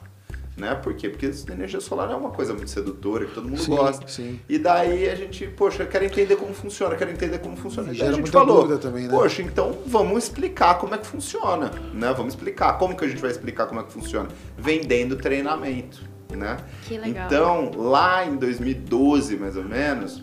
[0.56, 0.74] Né?
[0.74, 1.08] Por quê?
[1.08, 4.06] Porque a energia solar é uma coisa muito sedutora, que todo mundo sim, gosta.
[4.08, 4.38] Sim.
[4.48, 7.90] E daí a gente, poxa, eu quero entender como funciona, quero entender como funciona.
[7.90, 9.10] E, e a gente falou, também, né?
[9.10, 12.12] poxa, então vamos explicar como é que funciona, né?
[12.12, 12.76] Vamos explicar.
[12.78, 14.28] Como que a gente vai explicar como é que funciona?
[14.58, 16.02] Vendendo treinamento,
[16.36, 16.58] né?
[16.86, 17.26] Que legal.
[17.26, 20.22] Então, lá em 2012, mais ou menos,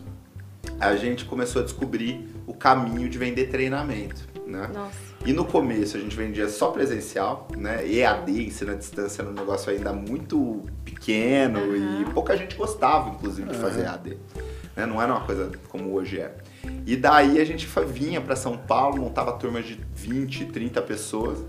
[0.80, 4.70] a gente começou a descobrir o caminho de vender treinamento, né?
[4.74, 4.98] Nossa.
[5.26, 7.86] E no começo a gente vendia só presencial, né?
[7.86, 12.02] EAD, ensino à distância, era um negócio ainda muito pequeno uhum.
[12.02, 14.18] e pouca gente gostava, inclusive, de fazer EAD.
[14.76, 14.86] Né?
[14.86, 16.34] Não era uma coisa como hoje é.
[16.86, 21.44] E daí a gente vinha para São Paulo, montava turmas de 20, 30 pessoas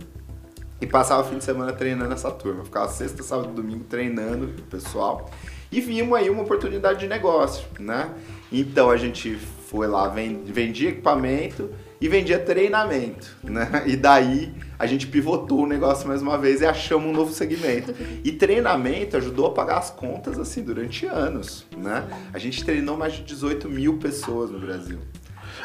[0.80, 2.64] e passava o fim de semana treinando essa turma.
[2.64, 5.30] Ficava sexta, sábado e domingo treinando o pessoal.
[5.72, 8.10] E vimos aí uma oportunidade de negócio, né?
[8.50, 13.84] Então a gente foi lá, vendia equipamento e vendia treinamento, né?
[13.86, 17.94] E daí a gente pivotou o negócio mais uma vez e achamos um novo segmento.
[18.24, 22.04] E treinamento ajudou a pagar as contas assim durante anos, né?
[22.32, 24.98] A gente treinou mais de 18 mil pessoas no Brasil.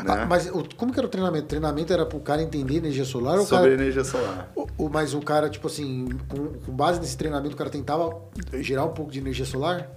[0.04, 0.14] Né?
[0.14, 1.46] Ah, mas como que era o treinamento?
[1.46, 3.40] O treinamento era para o cara entender energia solar?
[3.40, 4.52] Sobre cara, energia solar.
[4.56, 8.22] O, o, mas o cara, tipo assim, com, com base nesse treinamento, o cara tentava
[8.56, 9.90] gerar um pouco de energia solar?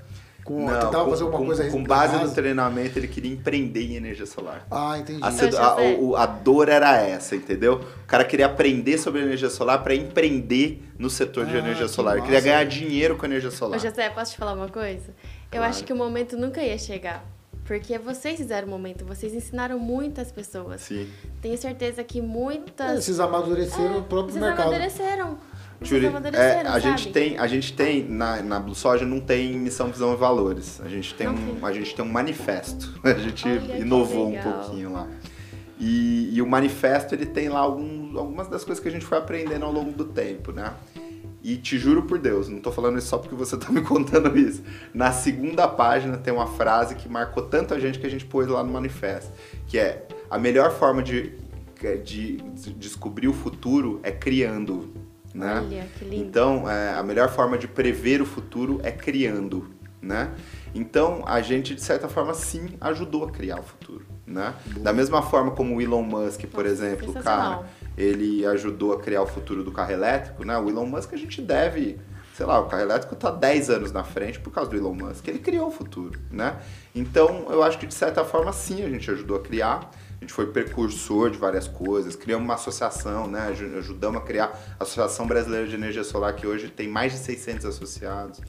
[0.45, 3.83] Com, não, tentava com, fazer alguma com, coisa com base no treinamento, ele queria empreender
[3.83, 4.67] em energia solar.
[4.71, 5.21] Ah, entendi.
[5.23, 7.83] A, a, a, a, dor era essa, entendeu?
[8.05, 12.17] O cara queria aprender sobre energia solar para empreender no setor de ah, energia solar.
[12.17, 13.79] Ele queria ganhar dinheiro com energia solar.
[13.79, 15.09] Ô, José, posso te falar uma coisa?
[15.09, 15.67] Eu claro.
[15.67, 17.23] acho que o momento nunca ia chegar.
[17.69, 20.81] Porque vocês fizeram o momento, vocês ensinaram muitas pessoas.
[20.81, 21.07] Sim.
[21.43, 23.05] Tenho certeza que muitas.
[23.05, 24.69] Vocês amadureceram é, o próprio vocês mercado.
[24.69, 25.39] amadureceram.
[25.83, 29.91] Júlio, é, a gente tem, a gente tem na, na Blue Soja não tem missão,
[29.91, 30.81] visão e valores.
[30.81, 32.99] A gente tem, um, a gente tem um manifesto.
[33.05, 35.07] A gente Olha, inovou um pouquinho lá.
[35.79, 39.19] E, e, o manifesto ele tem lá algum, algumas das coisas que a gente foi
[39.19, 40.73] aprendendo ao longo do tempo, né?
[41.43, 44.37] E te juro por Deus, não tô falando isso só porque você tá me contando
[44.37, 44.63] isso.
[44.93, 48.49] Na segunda página tem uma frase que marcou tanto a gente que a gente pôs
[48.49, 49.33] lá no manifesto,
[49.67, 51.33] que é a melhor forma de,
[52.05, 54.93] de, de descobrir o futuro é criando
[55.35, 55.63] né?
[55.65, 56.25] Olha, que lindo.
[56.25, 59.69] Então, é, a melhor forma de prever o futuro é criando,
[60.01, 60.33] né?
[60.75, 64.55] Então, a gente, de certa forma, sim, ajudou a criar o futuro, né?
[64.79, 67.65] Da mesma forma como o Elon Musk, por Nossa, exemplo, cara,
[67.99, 70.57] ele ajudou a criar o futuro do carro elétrico, né?
[70.57, 71.99] O Elon Musk, a gente deve
[72.39, 75.27] sei lá, o carro elétrico está 10 anos na frente por causa do Elon Musk.
[75.27, 76.57] Ele criou o futuro, né?
[76.95, 79.91] Então, eu acho que de certa forma sim a gente ajudou a criar.
[80.21, 83.49] A gente foi precursor de várias coisas, criamos uma associação, né?
[83.79, 87.67] Ajudamos a criar a Associação Brasileira de Energia Solar, que hoje tem mais de 600
[87.67, 88.41] associados.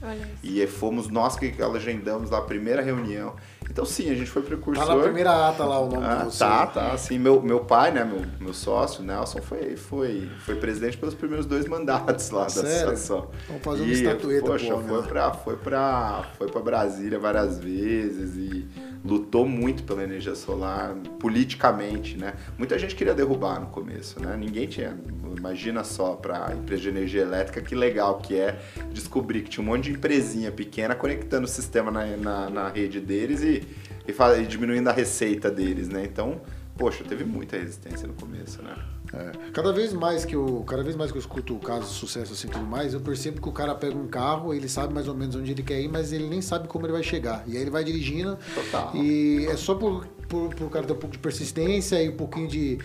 [0.42, 3.34] E fomos nós que agendamos lá a primeira reunião.
[3.70, 4.84] Então, sim, a gente foi precursor.
[4.84, 6.92] Tá na primeira ata lá o nome ah, do Tá, tá.
[6.92, 11.46] Assim, meu, meu pai, né, meu, meu sócio, Nelson, foi, foi, foi presidente pelos primeiros
[11.46, 12.68] dois mandatos lá Sério?
[12.68, 13.30] da associação.
[13.46, 18.68] Vamos fazer uma estatueta, poxa, foi, pra, foi, pra, foi pra Brasília várias vezes e
[19.04, 22.34] lutou muito pela energia solar, politicamente, né?
[22.58, 24.36] Muita gente queria derrubar no começo, né?
[24.36, 24.96] Ninguém tinha,
[25.36, 28.60] imagina só para empresa de energia elétrica que legal que é
[28.92, 33.00] descobrir que tinha um monte de empresinha pequena conectando o sistema na, na, na rede
[33.00, 33.66] deles e,
[34.06, 36.04] e, e diminuindo a receita deles, né?
[36.04, 36.40] Então
[36.80, 38.74] poxa, teve muita resistência no começo, né?
[39.12, 39.50] É.
[39.52, 42.48] Cada vez mais que eu, cada vez mais que eu escuto casos de sucesso assim
[42.48, 45.34] tudo mais, eu percebo que o cara pega um carro, ele sabe mais ou menos
[45.34, 47.42] onde ele quer ir, mas ele nem sabe como ele vai chegar.
[47.46, 48.38] E aí ele vai dirigindo.
[48.54, 48.94] Total.
[48.94, 52.46] E é só por, por, por cara ter um pouco de persistência e um pouquinho
[52.46, 52.78] de,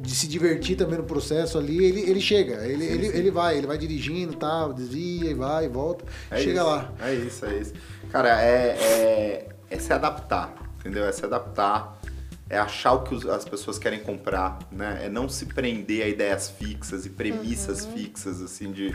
[0.00, 2.66] de se divertir também no processo ali, ele, ele chega.
[2.66, 3.18] Ele, Sim, ele, sim.
[3.18, 6.04] ele vai, ele vai dirigindo, tal, desvia e vai e volta.
[6.30, 6.92] É chega isso, lá.
[7.00, 7.72] É isso, é isso.
[8.10, 11.04] Cara, é, é, é se adaptar, entendeu?
[11.04, 11.98] É se adaptar,
[12.50, 15.02] é achar o que as pessoas querem comprar, né?
[15.04, 18.94] É não se prender a ideias fixas e premissas fixas, assim, de,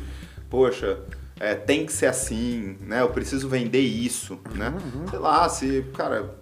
[0.50, 1.00] poxa,
[1.39, 3.02] é, tem que ser assim, né?
[3.02, 4.74] Eu preciso vender isso, né?
[5.10, 6.36] Sei lá, se, cara,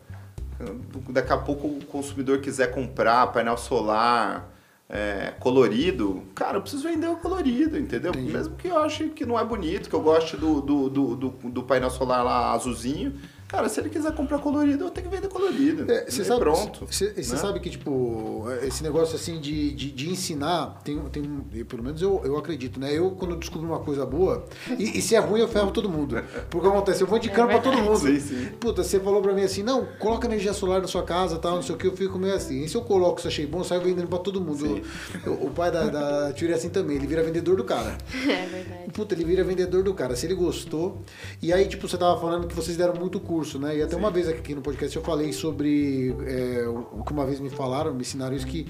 [1.09, 4.49] daqui a pouco o consumidor quiser comprar painel solar
[4.89, 8.11] é, colorido, cara, eu preciso vender o colorido, entendeu?
[8.11, 8.33] Entendi.
[8.33, 11.29] Mesmo que eu ache que não é bonito, que eu goste do, do, do, do,
[11.29, 13.13] do painel solar lá azulzinho,
[13.53, 15.89] cara, se ele quiser comprar colorido, eu tenho que vender colorido.
[15.91, 16.85] É, Você E sabe, pronto.
[16.89, 17.23] Você né?
[17.23, 21.83] sabe que, tipo, esse negócio assim de, de, de ensinar, tem, tem um- eu, pelo
[21.83, 22.91] menos eu, eu acredito, né?
[22.91, 24.45] Eu, quando descubro uma coisa boa,
[24.79, 26.15] e, e se é ruim, eu ferro todo mundo.
[26.49, 27.99] Porque acontece, eu vou indicando pra todo mundo.
[27.99, 28.45] Sim, sim.
[28.59, 31.61] Puta, você falou pra mim assim, não, coloca energia solar na sua casa tal, não
[31.61, 32.63] sei o que, eu fico meio assim.
[32.63, 34.57] E se eu coloco isso achei bom, eu saio vendendo pra todo mundo.
[34.65, 34.81] Sim.
[35.27, 37.95] O, o pai da, da Tira é assim também, ele vira vendedor do cara.
[38.33, 38.91] É verdade.
[38.93, 40.15] Puta, ele vira vendedor do cara.
[40.15, 41.01] Se ele gostou.
[41.41, 43.77] E aí, tipo, você tava falando que vocês deram muito curso, né?
[43.77, 47.39] E até uma vez aqui no podcast eu falei sobre é, o que uma vez
[47.39, 48.67] me falaram, me ensinaram isso que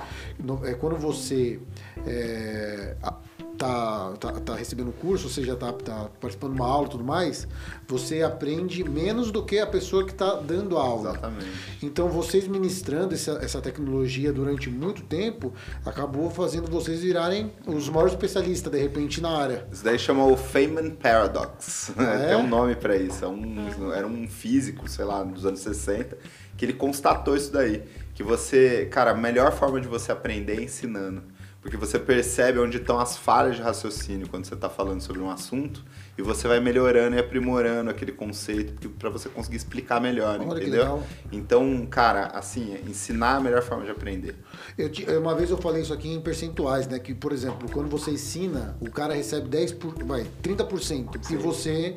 [0.64, 1.60] é, quando você
[2.06, 3.18] é, a-
[3.58, 7.04] tá, tá, tá recebendo curso, ou seja, tá, tá participando de uma aula e tudo
[7.04, 7.48] mais,
[7.88, 11.12] você aprende menos do que a pessoa que tá dando a aula.
[11.12, 11.48] Exatamente.
[11.82, 15.54] Então, vocês ministrando essa, essa tecnologia durante muito tempo,
[15.86, 19.68] acabou fazendo vocês virarem os maiores especialistas, de repente, na área.
[19.72, 21.92] Isso daí chama o Feynman Paradox.
[22.04, 22.28] É?
[22.28, 23.24] Tem um nome pra isso.
[23.24, 26.18] É um, Era um físico, sei lá, dos anos 60,
[26.58, 27.84] que ele constatou isso daí.
[28.14, 31.24] Que você, cara, a melhor forma de você aprender é ensinando.
[31.64, 35.30] Porque você percebe onde estão as falhas de raciocínio quando você está falando sobre um
[35.32, 35.82] assunto
[36.18, 41.02] e você vai melhorando e aprimorando aquele conceito para você conseguir explicar melhor, Olha entendeu?
[41.32, 44.36] Então, cara, assim, ensinar é a melhor forma de aprender.
[44.78, 47.00] Eu uma vez eu falei isso aqui em percentuais, né?
[47.00, 51.32] Que, por exemplo, quando você ensina, o cara recebe 10 por, vai, 30%.
[51.32, 51.96] E você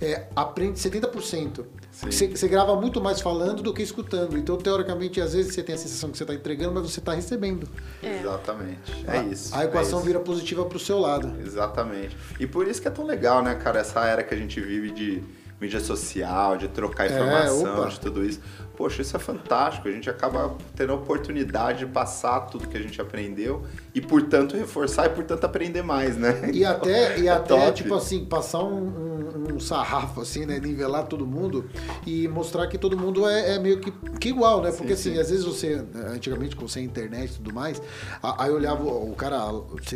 [0.00, 1.64] é, aprende 70%.
[1.92, 2.10] Sim.
[2.10, 4.36] Você, você grava muito mais falando do que escutando.
[4.38, 7.12] Então, teoricamente, às vezes você tem a sensação que você está entregando, mas você está
[7.12, 7.68] recebendo.
[8.02, 9.04] Exatamente.
[9.06, 9.54] É A- isso.
[9.54, 10.06] A é equação isso.
[10.06, 11.32] vira positiva para o seu lado.
[11.40, 12.16] Exatamente.
[12.40, 14.90] E por isso que é tão legal, né, cara, essa era que a gente vive
[14.90, 15.22] de
[15.60, 17.88] mídia social, de trocar É, informação, opa.
[17.90, 18.40] de tudo isso.
[18.82, 19.86] Poxa, isso é fantástico.
[19.86, 23.62] A gente acaba tendo a oportunidade de passar tudo que a gente aprendeu
[23.94, 26.50] e, portanto, reforçar e, portanto, aprender mais, né?
[26.52, 27.72] E até, e É até top.
[27.74, 30.58] tipo assim, passar um, um- um sarrafo, assim, né?
[30.58, 31.70] Nivelar todo mundo
[32.04, 34.72] e mostrar que todo mundo é, é meio que, que igual, né?
[34.72, 35.20] Porque, assim, sim.
[35.20, 37.80] às vezes você, antigamente, com sem internet e tudo mais,
[38.20, 39.38] aí eu olhava o cara,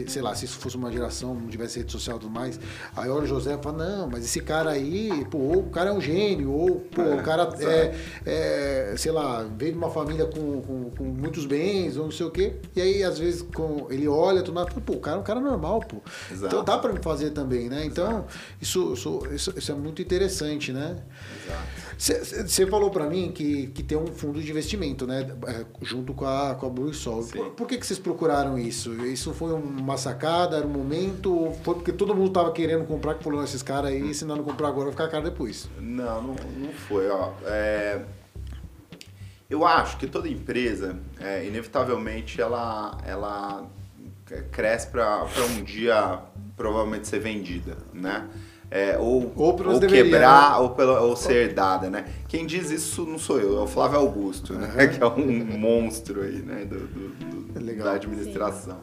[0.07, 2.61] sei, lá, se isso fosse uma geração, não tivesse rede social e tudo mais,
[2.97, 5.91] aí olha o José e fala, não, mas esse cara aí, pô, ou o cara
[5.91, 7.63] é um gênio, ou, pô, É, o cara exato.
[7.65, 7.95] é,
[8.77, 12.27] é, sei lá, veio de uma família com, com, com muitos bens, ou não sei
[12.27, 15.21] o quê, e aí, às vezes, com, ele olha, tudo mais, pô, o cara é
[15.21, 15.97] um cara normal, pô.
[16.31, 16.47] Exato.
[16.47, 17.85] Então dá pra me fazer também, né?
[17.85, 18.27] Então,
[18.61, 18.93] isso,
[19.33, 20.97] isso, isso, é muito interessante, né?
[21.45, 22.47] Exato.
[22.47, 25.27] Você falou pra mim que, que tem um fundo de investimento, né?
[25.47, 27.25] É, junto com a, com a Blue Sol.
[27.25, 28.93] Por, por que, que vocês procuraram isso?
[29.07, 31.35] Isso foi uma sacada, era um momento?
[31.35, 34.43] Ou foi porque todo mundo tava querendo comprar, que falou, esses caras aí, se não
[34.43, 35.69] comprar agora, vai ficar caro depois.
[35.81, 37.31] Não, não, não foi, ó.
[37.45, 38.03] É,
[39.49, 43.65] Eu acho que toda empresa, é, inevitavelmente, ela, ela
[44.51, 45.25] cresce para
[45.59, 46.19] um dia
[46.57, 48.27] provavelmente ser vendida, né?
[48.69, 50.57] É, ou Ou ou deveria, quebrar né?
[50.59, 52.07] ou, pela, ou ser herdada, né?
[52.27, 54.89] Quem diz isso não sou eu, é o Flávio Augusto, né?
[54.89, 56.65] Que é um monstro aí, né?
[56.65, 57.87] Do, do- do- É legal.
[57.87, 58.81] da administração.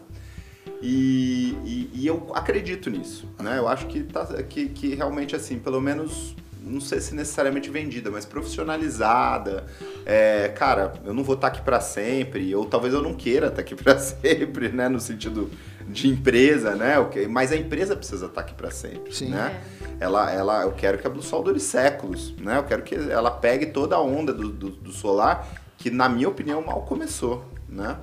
[0.82, 3.58] E, e- e eu acredito nisso, né?
[3.58, 8.10] Eu acho que, tá, que, que realmente, assim, pelo menos, não sei se necessariamente vendida,
[8.10, 9.66] mas profissionalizada.
[10.06, 13.62] É, cara, eu não vou estar aqui para sempre, ou talvez eu não queira estar
[13.62, 14.90] aqui para sempre, né?
[14.90, 15.50] No sentido
[15.88, 16.96] de empresa, né?
[17.30, 19.30] Mas a empresa precisa estar aqui para sempre, Sim.
[19.30, 19.62] né?
[20.00, 22.58] Ela, ela, eu quero que a Blue Sol dure séculos, né?
[22.58, 26.28] Eu quero que ela pegue toda a onda do, do, do solar, que na minha
[26.28, 27.98] opinião mal começou, né?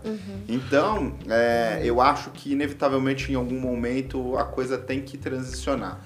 [0.49, 6.01] Então, é, eu acho que inevitavelmente em algum momento a coisa tem que transicionar.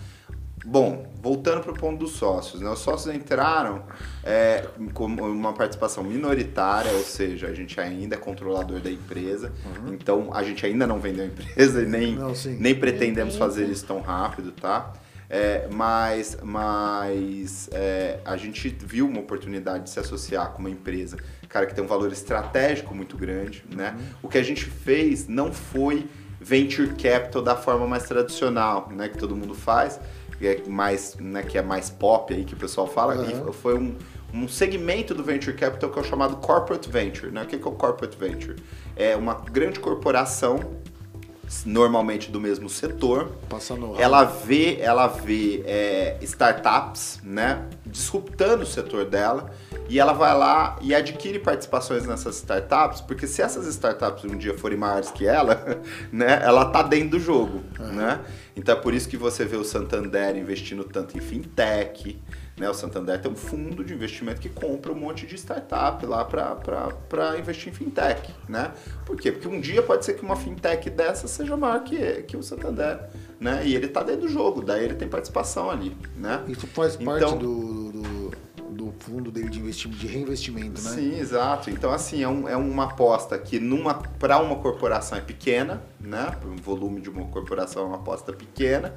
[0.65, 2.71] Bom, voltando para o ponto dos sócios, né?
[2.71, 3.83] Os sócios entraram
[4.23, 9.53] é, com uma participação minoritária, ou seja, a gente ainda é controlador da empresa,
[9.93, 13.85] então a gente ainda não vendeu a empresa e nem, Não, nem pretendemos fazer isso
[13.85, 14.93] tão rápido, tá?
[15.29, 21.17] É, mas mas é, a gente viu uma oportunidade de se associar com uma empresa,
[21.49, 23.97] cara, que tem um valor estratégico muito grande, né?
[23.99, 24.05] Uhum.
[24.23, 26.07] O que a gente fez não foi
[26.45, 29.99] venture capital da forma mais tradicional, né, que todo mundo faz,
[30.39, 33.51] que é mais, né, que é mais pop aí que o pessoal fala, Uhum.
[33.51, 33.95] e foi um,
[34.33, 37.43] um segmento do venture capital que é o chamado corporate venture, né?
[37.43, 38.57] O que que é o corporate venture?
[38.97, 40.61] É uma grande corporação
[41.65, 49.05] normalmente do mesmo setor, Passando ela vê, ela vê é, startups, né, disruptando o setor
[49.05, 49.51] dela
[49.89, 54.57] e ela vai lá e adquire participações nessas startups, porque se essas startups um dia
[54.57, 55.83] forem maiores que ela,
[56.13, 58.21] né, ela tá dentro do jogo, né?
[58.57, 62.21] Então é por isso que você vê o Santander investindo tanto em fintech,
[62.57, 62.71] né?
[62.71, 67.37] O Santander tem um fundo de investimento que compra um monte de startup lá para
[67.39, 68.71] investir em fintech, né?
[69.05, 69.33] Por quê?
[69.33, 73.01] Porque um dia pode ser que uma fintech dessa seja maior que, que o Santander,
[73.41, 73.63] né?
[73.65, 76.43] E ele tá dentro do jogo, daí ele tem participação ali, né?
[76.47, 78.24] Isso faz parte Então- do, do, do
[78.99, 80.91] fundo dele de investimento, de reinvestimento, né?
[80.91, 81.71] Sim, exato.
[81.71, 86.33] Então, assim, é, um- é uma aposta que numa para uma corporação é pequena, né?
[86.45, 88.95] O volume de uma corporação é uma aposta pequena,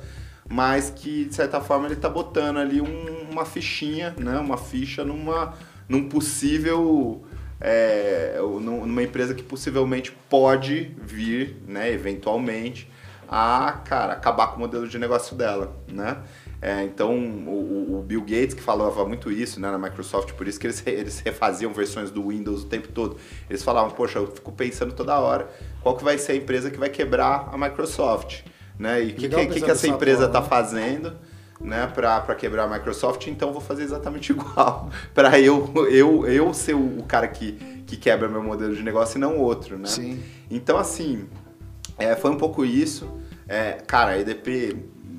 [0.50, 4.38] mas que, de certa forma, ele está botando ali um- uma fichinha, né?
[4.40, 5.54] Uma ficha numa,
[5.90, 7.24] num possível...
[7.60, 12.88] é, num- numa empresa que possivelmente pode vir, né, eventualmente,
[13.28, 16.18] a, cara, acabar com o modelo de negócio dela, né?
[16.62, 20.60] É, então, o, o Bill Gates, que falava muito isso né, na Microsoft, por isso
[20.60, 23.18] que eles, eles refaziam versões do Windows o tempo todo.
[23.50, 25.48] Eles falavam, poxa, eu fico pensando toda hora
[25.82, 28.42] qual que vai ser a empresa que vai quebrar a Microsoft,
[28.78, 29.04] né?
[29.04, 30.48] E o que, que, que, que essa empresa está né?
[30.48, 31.14] fazendo
[31.60, 34.90] né, para quebrar a Microsoft, então vou fazer exatamente igual.
[35.14, 37.54] para eu, eu, eu ser o, cara que,
[37.86, 39.88] que quebra meu modelo de negócio e não outro, né?
[39.88, 40.22] Sim.
[40.50, 41.28] Então, assim,
[41.98, 43.10] é, foi um pouco isso.
[43.48, 44.76] É, cara, a EDP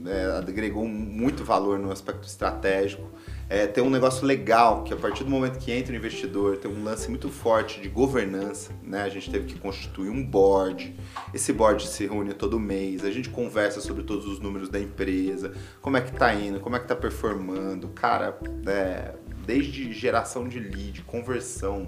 [0.07, 3.09] é, agregou muito valor no aspecto estratégico.
[3.51, 6.71] É, tem um negócio legal, que a partir do momento que entra o investidor, tem
[6.71, 9.03] um lance muito forte de governança, né?
[9.03, 10.95] A gente teve que constituir um board,
[11.33, 15.55] esse board se reúne todo mês, a gente conversa sobre todos os números da empresa,
[15.81, 19.15] como é que tá indo, como é que tá performando, cara, é,
[19.47, 21.87] desde geração de lead, conversão,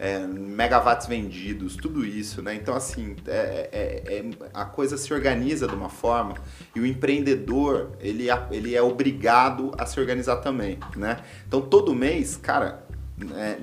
[0.00, 2.54] é, megawatts vendidos, tudo isso, né?
[2.54, 6.36] Então, assim, é- é- é- a coisa se organiza de uma forma
[6.74, 11.18] e o empreendedor, ele, ele é obrigado a se organizar também, né?
[11.46, 12.82] Então, todo mês, cara,
[13.36, 13.58] é,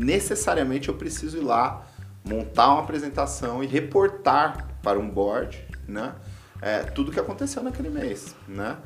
[0.00, 1.84] necessariamente eu preciso ir lá,
[2.24, 6.14] montar uma apresentação e reportar para um board, né?
[6.62, 8.76] É, tudo que aconteceu naquele mês, né?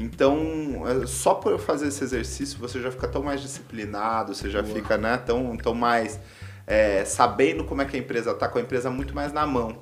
[0.00, 4.48] Então, é, só por eu fazer esse exercício, você já fica tão mais disciplinado, você
[4.48, 6.20] já fica né, tão, tão mais
[6.66, 9.78] é, sabendo como é que a empresa está, com a empresa muito mais na mão.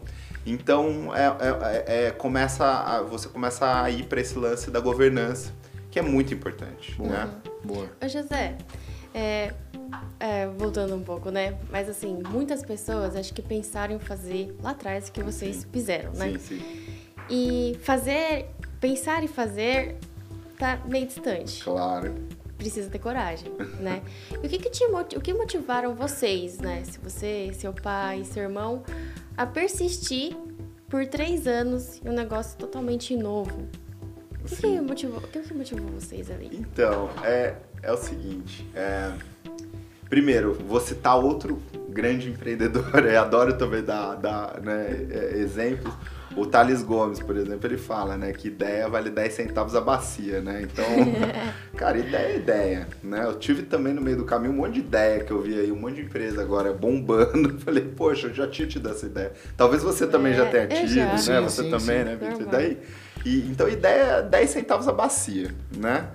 [0.47, 5.53] Então, é, é- é- começa a- você começa a ir para esse lance da governança,
[5.91, 6.95] que é muito importante.
[6.95, 7.11] Boa.
[7.11, 7.31] Né?
[7.65, 7.91] Boa.
[8.01, 8.57] Ô, José,
[9.13, 9.53] é,
[10.21, 11.59] é, voltando um pouco, né?
[11.71, 15.67] Mas assim, muitas pessoas acho que pensaram em fazer lá atrás o que vocês Sim.
[15.73, 16.39] fizeram, né?
[16.39, 16.63] Sim, sim.
[17.29, 18.47] E fazer,
[18.81, 19.97] pensar em fazer
[20.57, 21.63] tá meio distante.
[21.63, 22.15] Claro.
[22.57, 24.03] Precisa ter coragem, né?
[24.43, 26.83] E o que que te o que motivaram vocês, né?
[26.85, 28.83] Se você, seu pai, seu irmão,
[29.37, 30.37] a persistir
[30.89, 33.69] por três anos em um negócio totalmente novo.
[34.41, 36.51] O que, que motivou, o que que motivou vocês ali?
[36.53, 38.67] Então, é, é o seguinte.
[38.75, 39.13] é,
[40.09, 41.61] primeiro, vou citar outro
[41.97, 45.93] grande empreendedor, eu adoro também dar, dar né, é, exemplos.
[46.37, 50.43] O Thales Gomes, por exemplo, ele fala né, que ideia vale 10 centavos a bacia,
[50.43, 50.61] né?
[50.63, 50.85] Então,
[51.79, 53.25] cara, ideia é ideia, né?
[53.25, 55.73] Eu tive também no meio do caminho um monte de ideia que eu vi aí,
[55.73, 57.59] um monte de empresa agora bombando.
[57.65, 59.33] Falei, poxa, eu já tinha tido essa ideia.
[59.57, 61.07] Talvez você também já É, tenha eu tido, já.
[61.07, 61.17] né?
[61.17, 62.05] Sim, você sim, também, sim.
[62.05, 62.31] né, Vitor?
[62.33, 62.51] Normal.
[62.51, 62.79] Daí,
[63.25, 66.07] e, então, ideia é 10 centavos a bacia, né?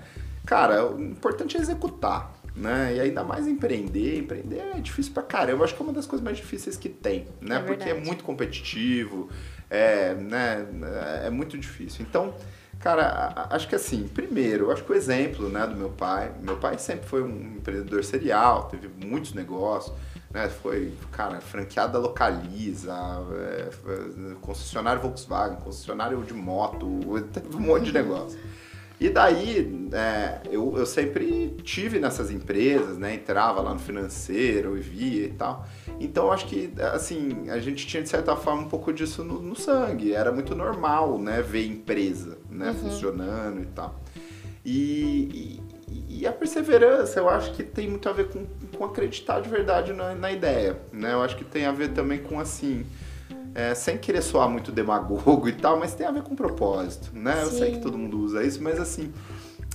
[0.46, 2.96] Cara, o importante é executar, né?
[2.96, 4.20] E ainda mais empreender.
[4.20, 5.60] Empreender é difícil pra caramba.
[5.60, 7.58] Eu acho que é uma das coisas mais difíceis que tem, né?
[7.58, 9.30] É Porque é muito competitivo,
[9.70, 10.66] é, né?
[11.26, 12.06] é muito difícil.
[12.08, 12.34] Então,
[12.80, 16.78] cara, acho que assim, primeiro, acho que o exemplo né, do meu pai, meu pai
[16.78, 19.96] sempre foi um empreendedor serial, teve muitos negócios,
[20.34, 20.50] né?
[20.50, 22.94] Foi, cara, franqueada localiza,
[23.34, 26.88] é, foi- concessionário Volkswagen, concessionário de moto,
[27.34, 28.38] teve um monte de negócio.
[29.02, 33.16] E daí, é, eu, eu sempre tive nessas empresas, né?
[33.16, 35.68] Entrava lá no financeiro e via e tal.
[36.00, 39.56] Então, acho que, assim, a gente tinha, de certa forma, um pouco disso no, no
[39.56, 40.14] sangue.
[40.14, 41.42] Era muito normal, né?
[41.42, 42.76] Ver empresa, né?
[42.80, 44.00] Funcionando e tal.
[44.64, 48.46] E, e, e a perseverança, eu acho que tem muito a ver com,
[48.78, 51.14] com acreditar de verdade na, na ideia, né?
[51.14, 52.86] Eu acho que tem a ver também com, assim...
[53.54, 57.42] é, sem querer soar muito demagogo e tal, mas tem a ver com propósito, né?
[57.44, 59.12] Eu sei que todo mundo usa isso, mas assim,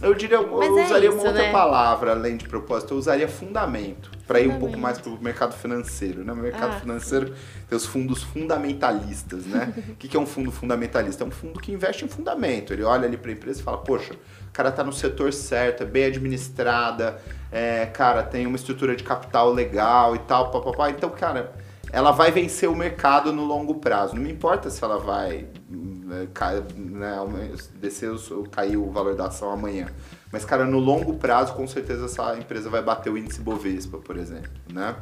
[0.03, 1.53] eu diria, eu Mas é usaria isso, uma outra né?
[1.53, 5.55] palavra além de propósito, eu usaria fundamento, para ir um pouco mais para o mercado
[5.55, 6.33] financeiro, né?
[6.33, 7.35] O mercado Ah, financeiro
[7.68, 9.72] tem os fundos fundamentalistas, né?
[9.89, 11.24] O que, que é um fundo fundamentalista?
[11.24, 12.72] É um fundo que investe em fundamento.
[12.74, 15.83] Ele olha ali para a empresa e fala, poxa, o cara tá no setor certo,
[15.83, 17.18] é bem administrada,
[17.51, 20.91] é, cara, tem uma estrutura de capital legal e tal, papapá.
[20.91, 21.53] Então, cara,
[21.97, 24.14] ela vai vencer o mercado no longo prazo.
[24.14, 26.28] Não me importa se ela vai né,
[26.76, 29.86] né, descer o- cair o valor da ação amanhã.
[30.30, 34.18] Mas, cara, no longo prazo, com certeza essa empresa vai bater o índice Bovespa, por
[34.18, 34.94] exemplo, né?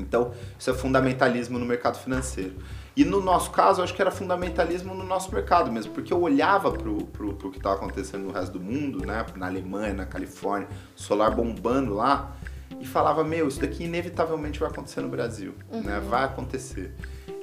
[0.00, 2.56] Então, isso é fundamentalismo no mercado financeiro.
[2.96, 6.72] E no nosso caso, acho que era fundamentalismo no nosso mercado mesmo, porque eu olhava
[6.72, 9.24] pro, pro que estava acontecendo no resto do mundo, né?
[9.36, 10.66] Na Alemanha, na Califórnia,
[10.96, 12.34] solar bombando lá,
[12.80, 16.00] e falava, meu, isso daqui inevitavelmente vai acontecer no Brasil, né?
[16.08, 16.92] Vai acontecer.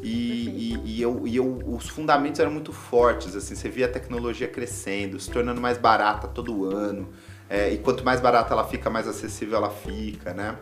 [0.01, 3.89] E, e, e eu, e eu, os fundamentos eram muito fortes, assim, você via a
[3.89, 7.09] tecnologia crescendo, se tornando mais barata todo ano,
[7.49, 10.57] é, e quanto mais barata ela fica, mais acessível ela fica, né?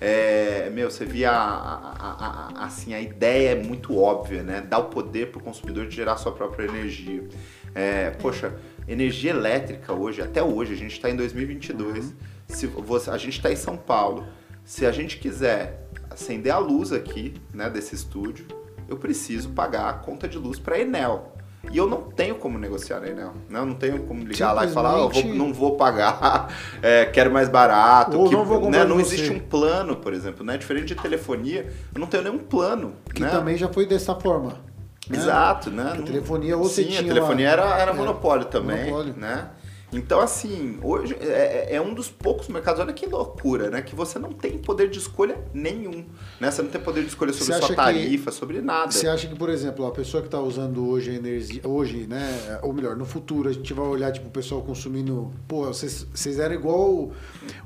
[0.00, 4.60] É, meu, você via a, a- a- assim, a ideia é muito óbvia, né?
[4.60, 7.26] Dar o poder para o consumidor de gerar sua própria energia.
[7.74, 8.54] É, poxa,
[8.86, 12.12] energia elétrica hoje, até hoje, a gente está em 2022.
[12.48, 14.24] Se você, a gente está em São Paulo.
[14.64, 18.46] Se a gente quiser acender a luz aqui, né, desse estúdio,
[18.88, 21.32] eu preciso pagar a conta de luz para a Enel.
[21.72, 23.32] E eu não tenho como negociar a Enel.
[23.48, 23.58] Né?
[23.58, 26.48] Eu não tenho como ligar lá e falar, "Ah, eu vou- não vou pagar,
[26.82, 28.16] é, quero mais barato.
[28.18, 30.56] Ou que, não vou né, não existe um plano, por exemplo, né?
[30.56, 32.94] Diferente de telefonia, eu não tenho nenhum plano.
[33.12, 33.30] Que né?
[33.30, 34.60] também já foi dessa forma.
[35.08, 35.16] né?
[35.18, 35.92] Exato, né?
[35.96, 39.14] A telefonia, ou Sim, tinha a telefonia uma- era, era é, monopólio também, monopólio.
[39.16, 39.50] né?
[39.92, 43.80] Então, assim, hoje é, é um dos poucos mercados, olha que loucura, né?
[43.80, 46.04] Que você não tem poder de escolha nenhum,
[46.40, 46.50] né?
[46.50, 48.90] Você não tem poder de escolha sobre sua acha que- tarifa, sobre nada.
[48.90, 52.58] Você acha que, por exemplo, a pessoa que está usando hoje a energia, hoje, né,
[52.62, 56.38] ou melhor, no futuro, a gente vai olhar, tipo, o pessoal consumindo, pô, vocês, vocês
[56.40, 57.12] eram igual,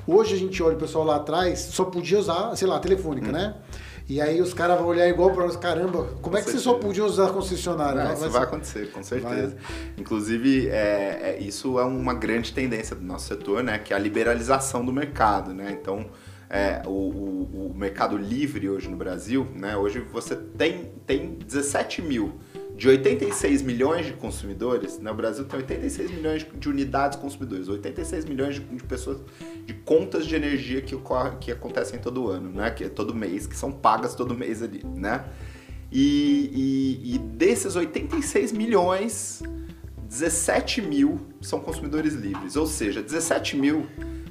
[0.07, 3.55] hoje a gente olha o pessoal lá atrás, só podia usar, sei lá, telefônica, né?
[4.11, 6.71] E aí os caras vão olhar igual para nós, caramba, como é que você só
[6.73, 6.87] certeza.
[6.89, 8.01] podia usar concessionária?
[8.01, 9.57] É, Vai- isso vai vai acontecer, com certeza.
[9.97, 13.79] Inclusive, é, é- isso é uma grande tendência do nosso setor, né?
[13.79, 15.79] Que é a liberalização do mercado, né?
[15.81, 16.07] Então,
[16.51, 19.77] é, o, o- o mercado livre hoje no Brasil, né?
[19.77, 22.33] Hoje você tem, tem 17 mil
[22.81, 25.11] de 86 milhões de consumidores, né?
[25.11, 29.19] O Brasil tem 86 milhões de unidades consumidores, 86 milhões de, de pessoas,
[29.67, 32.71] de contas de energia que, ocorre, que acontecem todo ano, né?
[32.71, 35.27] Que é todo mês, que são pagas todo mês ali, né?
[35.93, 39.43] E, e- e desses 86 milhões,
[40.09, 42.57] 17 mil são consumidores livres.
[42.57, 43.87] Ou seja, 17 mil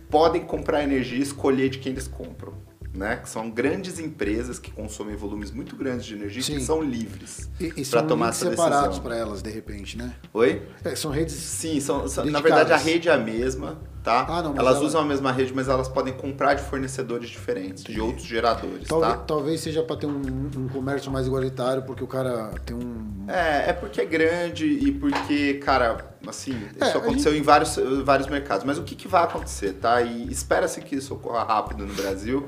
[0.09, 2.53] podem comprar energia e escolher de quem eles compram.
[2.99, 3.15] Né?
[3.15, 6.55] Que são grandes empresas que consomem volumes muito grandes de energia Sim.
[6.57, 7.49] que são livres
[7.89, 9.03] para tomar essa separados decisão.
[9.03, 10.13] para elas, de repente, né?
[10.33, 10.61] Oi?
[10.83, 11.33] É, são redes...
[11.33, 14.25] Sim, são, são- na verdade a rede é a mesma, tá?
[14.27, 17.85] Ah, não, elas ela- usam a mesma rede, mas elas podem comprar de fornecedores diferentes,
[17.85, 19.17] de outros geradores, Talvez, tá?
[19.19, 20.21] talvez seja para ter um,
[20.57, 23.23] um comércio mais igualitário, porque o cara tem um...
[23.29, 28.27] É, é porque é grande e porque, cara, assim, É, isso aconteceu em vários, vários
[28.27, 28.65] mercados.
[28.65, 30.01] Mas o que, que vai acontecer, tá?
[30.01, 32.45] E espera-se que isso ocorra rápido no Brasil.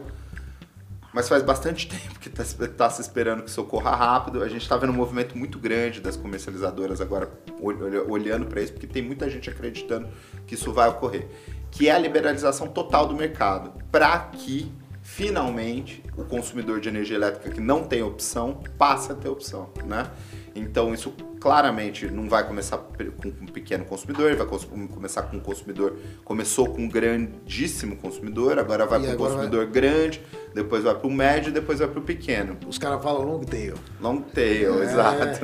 [1.14, 4.42] Mas faz bastante tempo que tá, se- tá se esperando que isso ocorra rápido.
[4.44, 8.62] A gente tá vendo um movimento muito grande das comercializadoras agora ol- olha- olhando para
[8.62, 10.08] isso, porque tem muita gente acreditando
[10.48, 11.28] que isso vai ocorrer.
[11.70, 13.74] Que é a liberalização total do mercado.
[13.92, 19.30] Para que, finalmente, o consumidor de energia elétrica que não tem opção passe a ter
[19.30, 20.10] opção, né?
[20.56, 24.46] Então isso claramente não vai começar com um pequeno consumidor, vai
[24.88, 30.22] começar com um consumidor, começou com um grandíssimo consumidor, agora vai para um consumidor grande,
[30.54, 32.56] depois vai para o médio, depois vai para o pequeno.
[32.68, 33.74] Os caras falam long tail.
[34.00, 34.86] Long tail, É.
[34.86, 35.40] exato.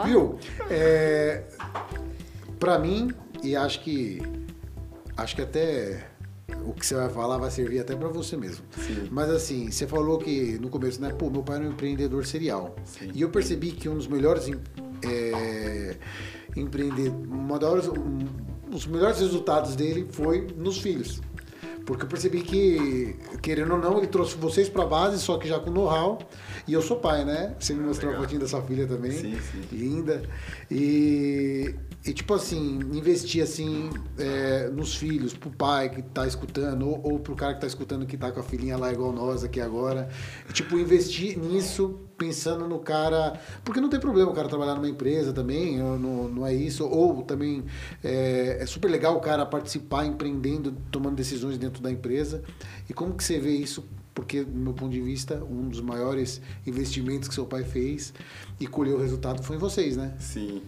[0.00, 0.02] Ó.
[0.08, 0.38] Viu?
[0.70, 1.44] É,
[2.58, 3.12] pra mim,
[3.42, 4.22] e acho que
[5.14, 6.06] acho que até
[6.64, 8.64] o que você vai falar vai servir até pra você mesmo.
[8.78, 9.08] Sim.
[9.10, 11.12] Mas assim, você falou que no começo, né?
[11.12, 12.74] Pô, meu pai era um empreendedor serial.
[12.84, 13.10] Sim.
[13.14, 14.48] E eu percebi que um dos melhores
[15.04, 15.96] é,
[16.56, 18.26] empreender, uma das, um,
[18.72, 21.20] os melhores resultados dele foi nos filhos.
[21.86, 25.58] Porque eu percebi que, querendo ou não, ele trouxe vocês pra base, só que já
[25.58, 26.18] com know-how.
[26.66, 27.56] E eu sou pai, né?
[27.58, 28.24] Você me mostrou a Legal.
[28.24, 29.12] fotinha da sua filha também.
[29.12, 29.62] Sim, sim.
[29.72, 30.22] Linda.
[30.70, 31.74] E,
[32.08, 37.18] e tipo assim, investir assim é, nos filhos, pro pai que tá escutando, ou, ou
[37.18, 40.08] pro cara que tá escutando que tá com a filhinha lá igual nós aqui agora.
[40.48, 43.38] E, tipo, investir nisso pensando no cara.
[43.62, 46.86] Porque não tem problema o cara trabalhar numa empresa também, não, não é isso.
[46.86, 47.62] Ou também
[48.02, 52.42] é, é super legal o cara participar empreendendo, tomando decisões dentro da empresa.
[52.88, 53.84] E como que você vê isso
[54.14, 58.14] porque, do meu ponto de vista, um dos maiores investimentos que seu pai fez
[58.58, 60.16] e colheu o resultado foi em vocês, né?
[60.18, 60.62] Sim.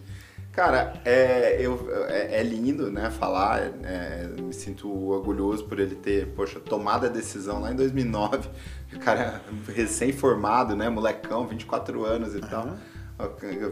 [0.53, 6.27] Cara, é, eu, é, é lindo, né, falar, é, me sinto orgulhoso por ele ter,
[6.35, 8.49] poxa, tomado a decisão lá em 2009,
[8.93, 12.49] o cara recém-formado, né, molecão, 24 anos e uhum.
[12.49, 12.77] tal,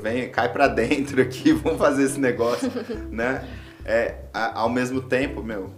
[0.00, 2.70] vem, cai pra dentro aqui, vamos fazer esse negócio,
[3.10, 3.44] né,
[3.84, 5.72] é, ao mesmo tempo, meu,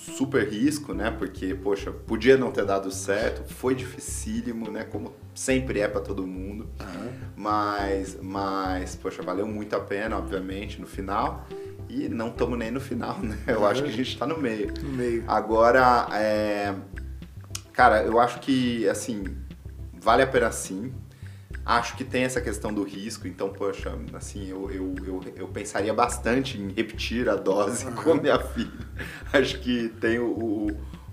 [0.00, 1.10] super risco, né?
[1.10, 4.84] Porque, poxa, podia não ter dado certo, foi dificílimo, né?
[4.84, 6.68] Como sempre é para todo mundo.
[6.80, 7.10] Uhum.
[7.40, 11.46] Mas, mas, poxa, valeu muito a pena, obviamente, no final.
[11.88, 13.34] E não estamos nem no final, né?
[13.46, 14.74] Eu acho que a gente está no meio.
[14.82, 15.24] No meio.
[15.26, 16.74] Agora, é...
[17.72, 19.24] cara, eu acho que, assim,
[19.94, 20.92] vale a pena sim.
[21.64, 25.94] Acho que tem essa questão do risco, então, poxa, assim, eu, eu, eu, eu pensaria
[25.94, 28.86] bastante em repetir a dose com minha filha.
[29.32, 30.66] Acho que tem o, o,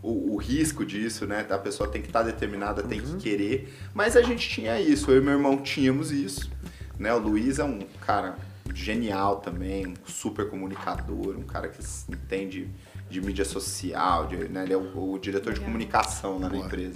[0.09, 1.45] o, risco disso, né?
[1.49, 3.17] A pessoa tem que estar tá determinada, tem uhum.
[3.17, 3.73] que querer.
[3.93, 6.49] Mas a gente tinha isso, eu e meu irmão tínhamos isso.
[6.97, 7.13] Né?
[7.13, 8.37] O Luiz é um cara
[8.73, 12.69] genial também, um super comunicador, um cara que entende
[13.09, 14.63] de mídia social, de, né?
[14.63, 16.95] ele é o, o diretor de comunicação lá na empresa.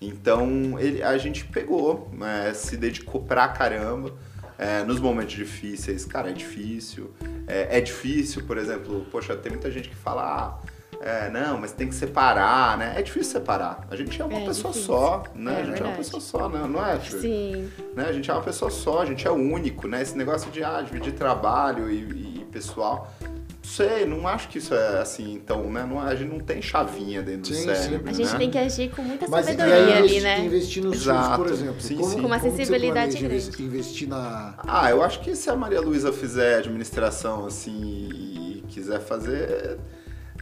[0.00, 4.12] Então ele, a gente pegou, né, se dedicou pra caramba.
[4.58, 7.12] É, nos momentos difíceis, cara, é difícil.
[7.46, 10.68] É, é, difícil, por exemplo, poxa, tem muita gente que fala, ah,
[11.02, 12.94] é, não, mas tem que separar, né?
[12.96, 13.86] É difícil separar.
[13.90, 14.94] A gente é uma é pessoa difícil.
[14.94, 15.52] só, né?
[15.52, 15.82] É, a gente verdade.
[15.82, 16.66] é uma pessoa só, né?
[16.68, 17.20] não é, tio?
[17.20, 17.70] Sim.
[17.94, 18.06] Né?
[18.08, 20.02] A gente é uma pessoa só, a gente é único, né?
[20.02, 23.12] Esse negócio de ah, dividir trabalho e, e pessoal
[23.62, 25.86] sei, não acho que isso é assim, então, né?
[25.88, 28.10] Não, a gente não tem chavinha dentro sim, do cérebro.
[28.10, 28.38] A gente né?
[28.38, 30.44] tem que agir com muita Mas, sabedoria ali, né?
[30.44, 31.80] Investir nos filhos, por exemplo.
[31.80, 32.20] Sim, como, sim.
[32.20, 33.62] Com uma sensibilidade grande.
[33.62, 34.54] Investir na.
[34.66, 39.78] Ah, eu acho que se a Maria Luísa fizer administração assim e quiser fazer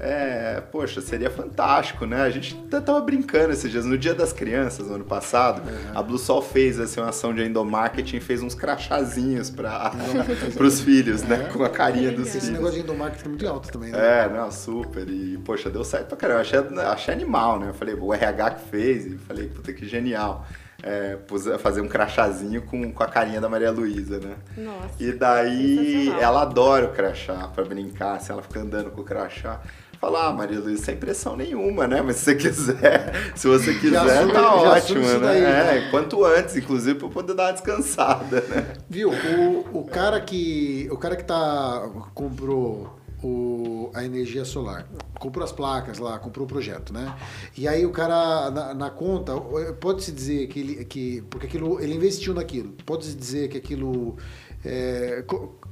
[0.02, 2.22] é, poxa, seria fantástico, né?
[2.22, 3.84] A gente tava brincando esses dias.
[3.84, 5.98] No Dia das Crianças, no ano passado, uhum.
[5.98, 9.92] a Blue Sol fez assim, uma ação de endomarketing, fez uns crachazinhos para
[10.58, 11.50] os filhos, né?
[11.52, 12.44] Com a carinha dos filhos.
[12.44, 14.24] Esse negócio de endomarketing é muito alto também, né?
[14.24, 15.06] É, não, super.
[15.06, 16.40] E, poxa, deu certo pra caramba.
[16.40, 17.68] Achei, achei animal, né?
[17.68, 20.46] Eu falei, o RH que fez, e falei, puta, que genial.
[20.82, 21.18] É,
[21.58, 24.36] fazer um crachazinho com, com a carinha da Maria Luísa, né?
[24.56, 24.94] Nossa.
[24.98, 29.60] E daí ela adora o crachá pra brincar, assim, ela fica andando com o crachá
[30.00, 32.00] falar, ah, Maria Luísa, sem pressão nenhuma, né?
[32.00, 35.18] Mas se você quiser, se você quiser, já tá ótimo, né?
[35.20, 35.78] Daí, né?
[35.78, 38.66] É, quanto antes, inclusive, para poder dar uma descansada, né?
[38.88, 40.88] Viu, o, o cara que.
[40.90, 41.90] O cara que tá.
[42.14, 44.88] comprou o, a energia solar.
[45.18, 47.14] Comprou as placas lá, comprou o projeto, né?
[47.54, 49.38] E aí o cara, na, na conta,
[49.80, 50.84] pode-se dizer que ele.
[50.86, 52.72] Que, porque aquilo, ele investiu naquilo.
[52.86, 54.16] Pode-se dizer que aquilo.
[54.64, 55.22] É,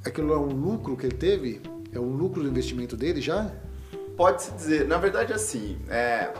[0.04, 1.62] aquilo é um lucro que ele teve?
[1.94, 3.50] É um lucro do investimento dele já?
[4.18, 6.32] Pode-se dizer, na verdade, assim, é,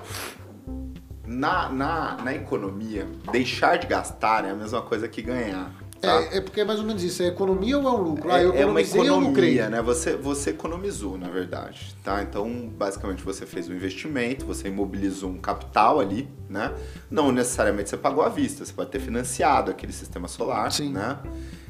[1.25, 5.73] na, na, na economia, deixar de gastar é a mesma coisa que ganhar.
[6.01, 6.23] Tá?
[6.23, 7.23] É, é, porque é mais ou menos isso.
[7.23, 8.31] É economia ou é um lucro?
[8.31, 9.81] Ah, eu é uma economia, né?
[9.83, 11.95] Você, você economizou, na verdade.
[12.05, 12.23] Tá?
[12.23, 16.73] Então, basicamente, você fez um investimento, você imobilizou um capital ali, né?
[17.11, 20.93] Não necessariamente você pagou à vista, você pode ter financiado aquele sistema solar, Sim.
[20.93, 21.19] né?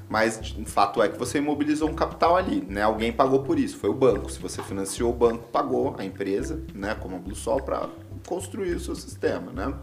[0.09, 2.83] Mas o fato é que você imobilizou um capital ali, né?
[2.83, 4.33] Alguém pagou por isso, foi o banco.
[4.33, 6.95] Se você financiou o banco, pagou a empresa, né?
[6.95, 7.89] Como a BlueSol, para
[8.27, 9.75] construir o seu sistema, né?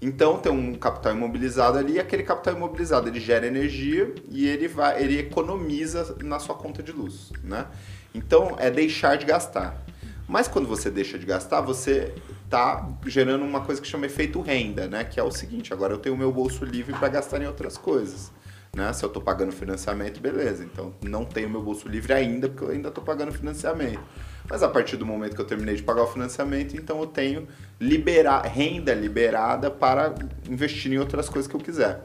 [0.00, 4.68] Então tem um capital imobilizado ali, e aquele capital imobilizado ele gera energia e ele
[4.68, 7.66] vai, ele economiza na sua conta de luz, né?
[8.14, 9.82] Então é deixar de gastar.
[10.28, 12.12] Mas quando você deixa de gastar, você
[12.44, 15.04] está gerando uma coisa que chama efeito renda, né?
[15.04, 17.78] Que é o seguinte: agora eu tenho o meu bolso livre para gastar em outras
[17.78, 18.32] coisas.
[18.76, 18.92] Né?
[18.92, 20.62] Se eu estou pagando financiamento, beleza.
[20.62, 24.02] Então não tenho meu bolso livre ainda, porque eu ainda estou pagando financiamento.
[24.48, 27.48] Mas a partir do momento que eu terminei de pagar o financiamento, então eu tenho
[27.80, 30.14] libera renda liberada para
[30.46, 32.04] investir em outras coisas que eu quiser.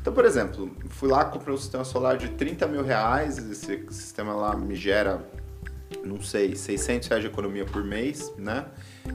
[0.00, 4.32] Então, por exemplo, fui lá, comprei um sistema solar de 30 mil reais, esse sistema
[4.32, 5.28] lá me gera,
[6.04, 8.66] não sei, 600 reais de economia por mês, né?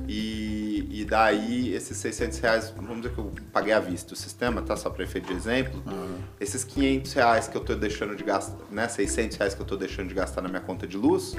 [0.08, 4.62] E, e daí, esses 600 reais, vamos dizer que eu paguei à vista o sistema,
[4.62, 4.76] tá?
[4.76, 5.82] Só para efeito de exemplo.
[5.86, 6.18] Uhum.
[6.40, 8.88] Esses 500 reais que eu tô deixando de gastar, né?
[8.88, 11.36] 600 reais que eu tô deixando de gastar na minha conta de luz,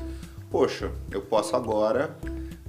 [0.50, 2.16] poxa, eu posso agora,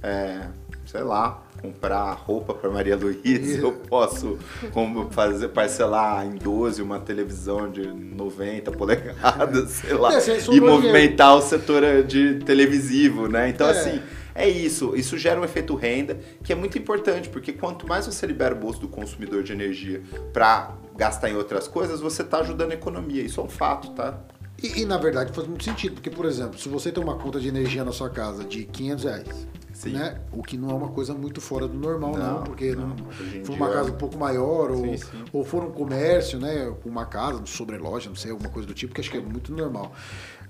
[0.02, 0.46] é,
[0.86, 4.38] sei lá, comprar roupa para Maria Luísa, eu posso
[4.72, 11.36] como fazer parcelar em 12 uma televisão de 90 polegadas, sei lá, é, e movimentar
[11.36, 13.48] o setor de televisivo, né?
[13.48, 13.70] Então é.
[13.70, 14.00] assim,
[14.40, 18.26] é isso, isso gera um efeito renda que é muito importante, porque quanto mais você
[18.26, 22.72] libera o bolso do consumidor de energia para gastar em outras coisas, você está ajudando
[22.72, 23.22] a economia.
[23.22, 24.18] Isso é um fato, tá?
[24.62, 27.40] E, e, na verdade faz muito sentido, porque, por exemplo, se você tem uma conta
[27.40, 29.92] de energia na sua casa de 500 reais, Sim.
[29.92, 30.20] né?
[30.32, 33.44] O que não é uma coisa muito fora do normal, não, não porque não, não
[33.44, 35.24] for uma casa um pouco maior, sim, ou, sim.
[35.32, 36.70] ou for um comércio, né?
[36.84, 39.50] Uma casa, sobre loja, não sei, alguma coisa do tipo, que acho que é muito
[39.52, 39.92] normal.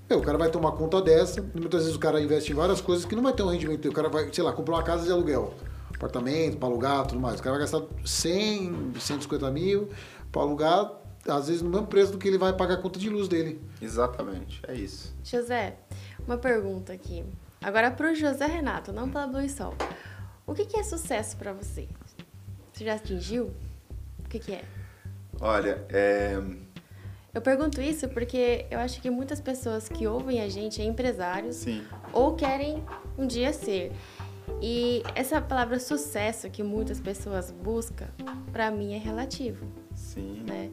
[0.09, 3.05] Meu, o cara vai tomar conta dessa, muitas vezes o cara investe em várias coisas
[3.05, 3.89] que não vai ter um rendimento.
[3.89, 5.55] O cara vai, sei lá, comprar uma casa de aluguel,
[5.95, 7.39] apartamento, para alugar, tudo mais.
[7.39, 9.89] O cara vai gastar 100, 150 mil
[10.33, 13.09] para alugar, às vezes no mesmo preço do que ele vai pagar a conta de
[13.09, 13.61] luz dele.
[13.81, 15.15] Exatamente, é isso.
[15.23, 15.77] José,
[16.27, 17.25] uma pergunta aqui.
[17.61, 19.75] Agora para o José Renato, não para Blue Sol.
[20.47, 21.87] O que, que é sucesso para você?
[22.73, 23.53] Você já atingiu?
[24.25, 24.65] O que, que é?
[25.41, 26.41] Olha, é...
[27.33, 31.57] Eu pergunto isso porque eu acho que muitas pessoas que ouvem a gente é empresários
[31.57, 31.85] Sim.
[32.13, 32.83] ou querem
[33.17, 33.93] um dia ser.
[34.61, 38.09] E essa palavra sucesso que muitas pessoas buscam,
[38.51, 39.65] para mim é relativo.
[39.95, 40.43] Sim.
[40.47, 40.71] Né?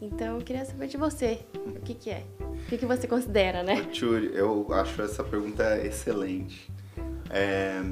[0.00, 2.24] Então, eu queria saber de você, o que, que é?
[2.40, 3.82] O que, que você considera, né?
[3.90, 6.70] Tchuri, eu acho essa pergunta excelente.
[7.30, 7.82] É,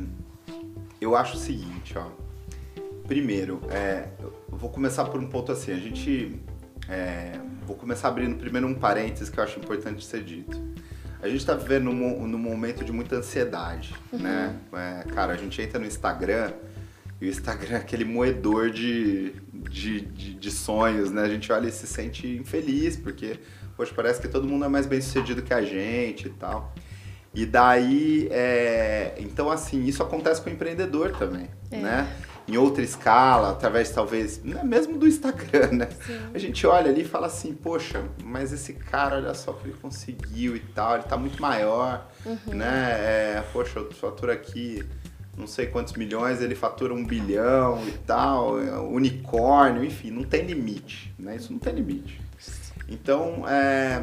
[1.00, 2.06] eu acho o seguinte, ó.
[3.06, 4.08] Primeiro, é,
[4.48, 5.72] vou começar por um ponto assim.
[5.72, 6.40] A gente...
[6.88, 10.56] É, vou começar abrindo primeiro um parênteses que eu acho importante ser dito.
[11.20, 14.20] A gente está vivendo num, num, momento de muita ansiedade, uhum.
[14.20, 14.56] né?
[15.12, 16.52] Cara, a gente entra no Instagram
[17.20, 21.22] e o Instagram é aquele moedor de, de, de, de, sonhos, né?
[21.22, 23.38] A gente olha e se sente infeliz, porque,
[23.76, 26.74] poxa, parece que todo mundo é mais bem sucedido que a gente e tal.
[27.34, 29.14] E daí, é...
[29.18, 31.78] então assim, isso acontece com o empreendedor também, é.
[31.78, 32.16] né?
[32.48, 35.88] Em outra escala, através talvez, né, mesmo do Instagram, né?
[36.06, 36.20] Sim.
[36.32, 39.68] A gente olha ali e fala assim, poxa, mas esse cara, olha só o que
[39.68, 42.54] ele conseguiu e tal, ele tá muito maior, uhum.
[42.54, 42.92] né?
[42.92, 44.84] É, poxa, eu faturo aqui
[45.36, 50.46] não sei quantos milhões, ele fatura um bilhão e tal, é, unicórnio, enfim, não tem
[50.46, 51.36] limite, né?
[51.36, 52.20] Isso não tem limite.
[52.88, 54.02] Então, é,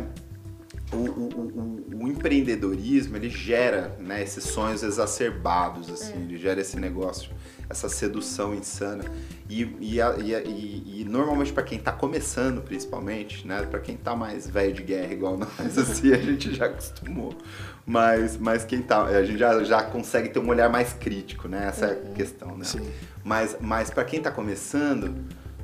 [0.91, 6.17] o, o, o, o, empreendedorismo, ele gera né, esses sonhos exacerbados, assim, é.
[6.17, 7.31] ele gera esse negócio,
[7.69, 9.03] essa sedução insana.
[9.49, 14.47] E, e, e, e normalmente para quem está começando, principalmente, né, para quem está mais
[14.47, 17.36] velho de guerra igual nós, assim, a gente já acostumou.
[17.86, 21.67] Mas, mas quem tá, a gente já, já consegue ter um olhar mais crítico, né?
[21.67, 22.13] Essa é a uhum.
[22.13, 22.63] questão, né?
[22.63, 22.89] Sim.
[23.23, 25.13] Mas, mas para quem está começando,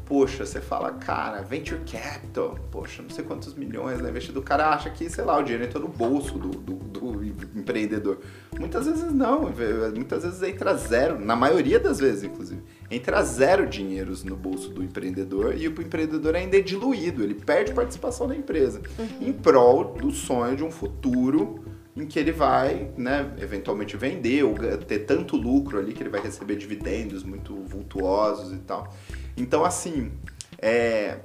[0.09, 4.39] poxa, você fala, cara, venture capital, poxa, não sei quantos milhões né, investido.
[4.39, 8.19] O cara acha que, sei lá, o dinheiro entra no bolso do, do, do, empreendedor.
[8.59, 9.51] Muitas vezes não,
[9.95, 14.83] muitas vezes entra zero, na maioria das vezes, inclusive, entra zero dinheiros no bolso do
[14.83, 19.07] empreendedor e o empreendedor ainda é diluído, ele perde participação na empresa, uhum.
[19.21, 21.63] em prol do sonho de um futuro
[22.01, 26.21] em que ele vai, né, eventualmente vender ou ter tanto lucro ali que ele vai
[26.21, 28.93] receber dividendos muito vultuosos e tal.
[29.35, 30.11] Então, assim,
[30.57, 31.19] é,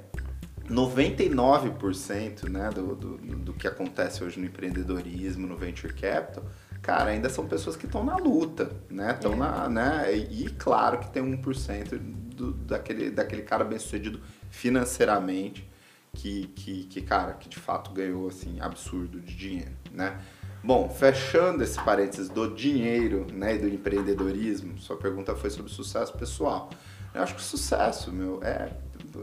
[0.69, 6.43] 99% né, do, do, do que acontece hoje no empreendedorismo, no venture capital,
[6.81, 9.11] cara, ainda são pessoas que estão na luta, né?
[9.11, 9.37] Estão é.
[9.37, 10.13] na, né?
[10.15, 14.19] E claro que tem 1% do, daquele, daquele cara bem sucedido
[14.49, 15.67] financeiramente
[16.13, 20.19] que, que, que, cara, que de fato ganhou, assim, absurdo de dinheiro, né?
[20.65, 26.11] Bom, fechando esse parênteses do dinheiro né, e do empreendedorismo, sua pergunta foi sobre sucesso
[26.17, 26.71] pessoal.
[27.13, 28.71] Eu acho que o sucesso, meu, é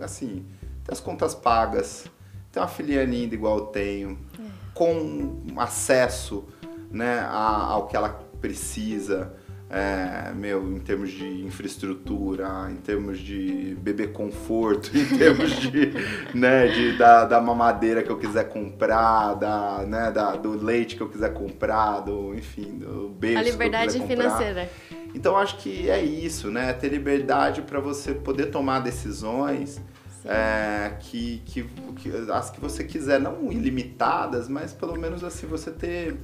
[0.01, 0.47] assim,
[0.85, 2.07] ter as contas pagas,
[2.53, 4.45] ter uma filha linda igual eu tenho, é.
[4.73, 6.45] com acesso
[6.93, 9.35] né, ao que ela precisa,
[9.73, 15.95] é, meu, em termos de infraestrutura, em termos de beber conforto, em termos de,
[16.35, 21.01] né, de, da, da mamadeira que eu quiser comprar, da, né, da, do leite que
[21.01, 24.71] eu quiser comprar, do, enfim, do beijo A liberdade financeira.
[25.15, 26.73] Então acho que é isso, né?
[26.75, 29.81] Ter liberdade para você poder tomar decisões
[30.25, 31.65] é, que, que,
[31.97, 36.17] que, as que você quiser, não ilimitadas, mas pelo menos assim você ter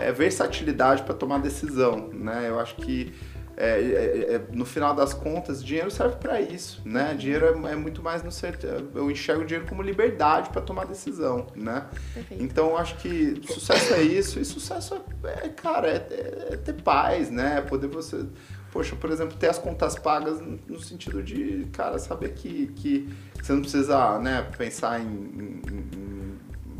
[0.00, 2.48] é, versatilidade para tomar decisão, né?
[2.48, 3.12] Eu acho que
[3.56, 7.14] é, é, é, no final das contas, dinheiro serve para isso, né?
[7.14, 8.66] Dinheiro é, é, muito mais no certo.
[8.66, 11.86] Eu enxergo o dinheiro como liberdade para tomar decisão, né?
[12.14, 12.42] Perfeito.
[12.42, 17.60] Então, acho que sucesso é isso e sucesso é, cara, é, ter paz, né?
[17.60, 18.24] Poder você,
[18.72, 23.08] poxa, por exemplo, ter as contas pagas no sentido de, cara, saber que, que
[23.40, 24.48] você não precisa, né?
[24.56, 25.62] Pensar em, em,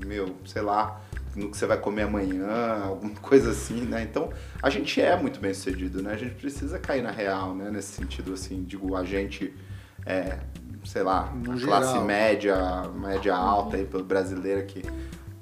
[0.03, 1.01] em meu, sei lá
[1.35, 4.03] no que você vai comer amanhã, alguma coisa assim, né?
[4.03, 4.31] Então,
[4.63, 6.13] a gente é muito bem sucedido, né?
[6.13, 7.71] A gente precisa cair na real, né?
[7.71, 9.55] Nesse sentido, assim, digo, a gente,
[10.05, 10.39] é,
[10.85, 12.05] sei lá, no classe geral.
[12.05, 14.83] média, média alta aí, brasileira que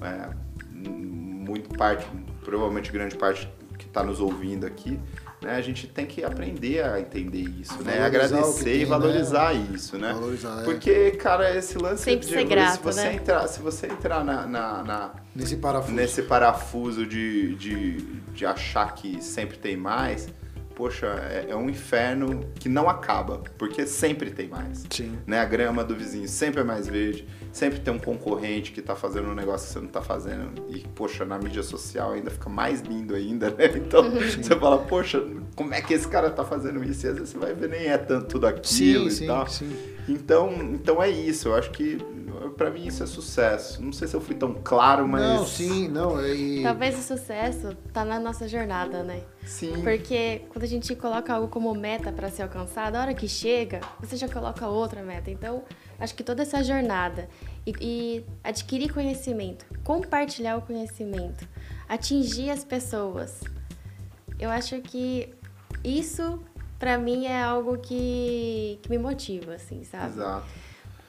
[0.02, 0.30] é,
[0.72, 2.06] muito parte,
[2.44, 5.00] provavelmente grande parte que está nos ouvindo aqui,
[5.42, 7.92] né, a gente tem que aprender a entender isso, né?
[7.98, 8.84] Valorizar que Agradecer tem, e né?
[8.86, 10.12] valorizar isso, né?
[10.12, 10.64] Valorizar, é.
[10.64, 13.14] Porque, cara, esse lance Sempre de ser grato, se você né?
[13.14, 15.94] entrar, se você entrar na- na- na, Nesse parafuso.
[15.94, 17.96] nesse parafuso de, de,
[18.34, 20.28] de achar que sempre tem mais,
[20.74, 24.84] poxa, é, é um inferno que não acaba, porque sempre tem mais.
[24.90, 25.18] Sim.
[25.26, 25.38] Né?
[25.40, 29.28] A grama do vizinho sempre é mais verde, sempre tem um concorrente que tá fazendo
[29.28, 30.64] um negócio que você não tá fazendo.
[30.68, 33.66] E, poxa, na mídia social ainda fica mais lindo ainda, né?
[33.76, 35.22] Então você fala, poxa,
[35.56, 37.06] como é que esse cara tá fazendo isso?
[37.06, 39.46] E às vezes você vai ver, nem é tanto tudo aquilo Sim, e sim, tal.
[39.46, 39.76] sim.
[40.08, 41.98] Então, então é isso, eu acho que
[42.56, 43.82] pra mim isso é sucesso.
[43.82, 45.22] Não sei se eu fui tão claro, mas.
[45.22, 46.18] Não, sim, não.
[46.20, 46.62] é- E...
[46.62, 49.22] Talvez o sucesso tá na nossa jornada, né?
[49.44, 49.82] Sim.
[49.82, 53.80] Porque quando a gente coloca algo como meta para ser alcançado, a hora que chega,
[54.00, 55.30] você já coloca outra meta.
[55.30, 55.62] Então,
[56.00, 57.28] acho que toda essa jornada
[57.66, 61.46] e, e adquirir conhecimento, compartilhar o conhecimento,
[61.88, 63.40] atingir as pessoas,
[64.38, 65.32] eu acho que
[65.84, 66.42] isso
[66.78, 70.14] para mim é algo que, que me motiva, assim, sabe?
[70.14, 70.46] Exato.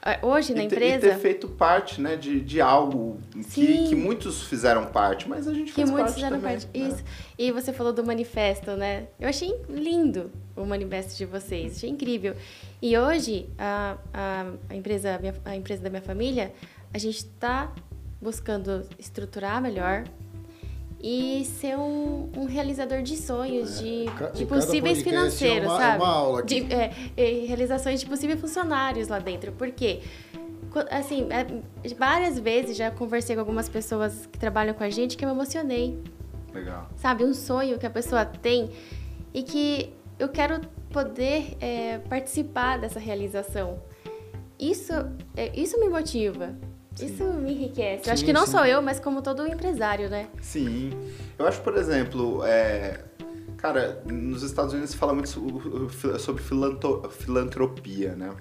[0.04, 3.20] Ah, Hoje na e, ter, empresa, e ter feito parte, né, de, de algo
[3.52, 6.78] que, que muitos fizeram parte, mas a gente que fez muitos parte fizeram também, parte.
[6.78, 6.88] né?
[6.88, 7.04] Isso.
[7.38, 9.06] E você falou do manifesto, né?
[9.20, 12.34] Eu achei lindo o manifesto de vocês, achei incrível.
[12.82, 16.52] E hoje, a, a, a empresa, a, minha- a empresa da minha família,
[16.92, 17.72] a gente está
[18.20, 20.04] buscando estruturar melhor
[21.02, 25.76] e ser um, um realizador de sonhos, de, ca- de cada possíveis é financeiros, uma-
[25.76, 26.02] é sabe?
[26.04, 26.60] uma aula aqui.
[26.60, 29.50] De, é, é, realizações de possíveis funcionários lá dentro.
[29.52, 30.00] Por quê?
[30.70, 31.44] Qu- Assim, é,
[31.98, 35.34] várias vezes já conversei com algumas pessoas que trabalham com a gente que eu me
[35.34, 35.98] emocionei
[36.54, 36.88] Legal.
[36.96, 37.24] sabe?
[37.24, 38.70] Um sonho que a pessoa tem
[39.34, 43.80] e que eu quero poder é, participar dessa realização.
[44.58, 44.92] Isso,
[45.36, 46.54] é, isso me motiva.
[47.00, 48.08] Isso me enriquece.
[48.08, 48.52] eu acho Sim, que não sim.
[48.52, 50.28] só eu, mas como todo empresário, né?
[50.40, 50.90] Sim.
[51.38, 53.02] Eu acho, por exemplo, é,
[53.56, 58.34] cara, nos Estados Unidos se fala muito so- sobre filanto- filantropia, né?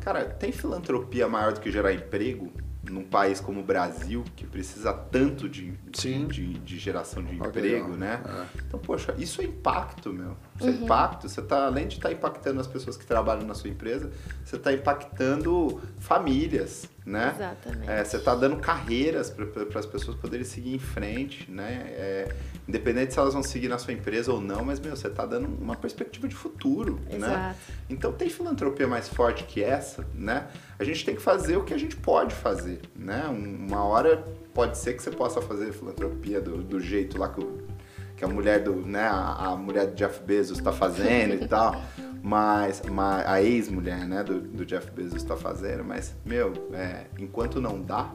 [0.00, 2.50] Cara, tem filantropia maior do que gerar emprego
[2.82, 6.26] num país como o Brasil, que precisa tanto de, Sim.
[6.26, 8.22] de, de geração de emprego, né?
[8.26, 8.58] É.
[8.66, 10.34] Então, poxa, isso é impacto, meu.
[10.58, 11.28] Isso é impacto.
[11.28, 14.10] Você tá, além de estar impactando as pessoas que trabalham na sua empresa,
[14.42, 17.32] você está impactando famílias, né?
[17.34, 17.90] Exatamente.
[17.90, 21.82] É, você está dando carreiras para as pessoas poderem seguir em frente, né?
[21.88, 22.34] É,
[22.68, 25.46] independente se elas vão seguir na sua empresa ou não, mas, meu, você está dando
[25.46, 27.16] uma perspectiva de futuro, né?
[27.16, 27.56] Exato.
[27.88, 30.46] Então tem filantropia mais forte que essa, né?
[30.78, 33.26] A gente tem que fazer o que a gente pode fazer, né?
[33.28, 37.44] Um- Uma hora pode ser que você possa fazer filantropia do, do jeito lá que,
[38.16, 39.02] que a mulher do, né?
[39.04, 41.80] A, a mulher do Jeff Bezos está fazendo e tal,
[42.22, 44.22] mas, mas a ex-mulher, né?
[44.22, 48.14] Do, do Jeff Bezos está fazendo, mas meu, é, enquanto não dá,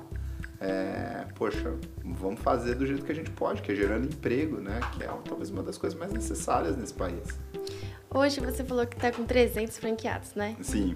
[0.60, 4.80] é, poxa, vamos fazer do jeito que a gente pode, que é gerando emprego, né?
[4.94, 7.28] Que é talvez uma das coisas mais necessárias nesse país.
[8.14, 10.56] Hoje você falou que tá com 300 franqueados, né?
[10.62, 10.96] Sim.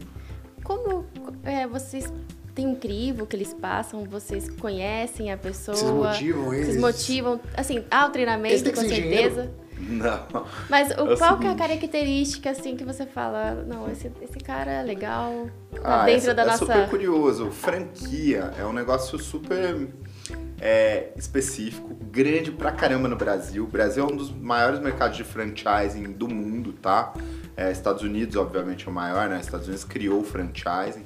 [0.64, 1.06] Como
[1.44, 2.12] é, vocês
[2.56, 4.06] têm um crivo que eles passam?
[4.06, 5.76] Vocês conhecem a pessoa?
[5.76, 6.68] Vocês motivam eles?
[6.68, 7.42] Vocês motivam?
[7.56, 9.52] Assim, há o treinamento, com certeza.
[9.80, 10.46] Não.
[10.70, 11.58] Mas o, É o qual que é a seguinte.
[11.58, 15.50] característica, assim, que você fala, não, esse, esse cara é legal,
[15.82, 16.60] tá Ah, dentro é, da é nossa...
[16.60, 17.50] super curioso.
[17.50, 19.88] Franquia é um negócio super
[20.60, 23.64] é, específico, grande pra caramba no Brasil.
[23.64, 27.14] O Brasil é um dos maiores mercados de franchising do mundo, tá?
[27.56, 29.40] É, Estados Unidos, obviamente, é o maior, né?
[29.40, 31.06] Estados Unidos criou o franchising,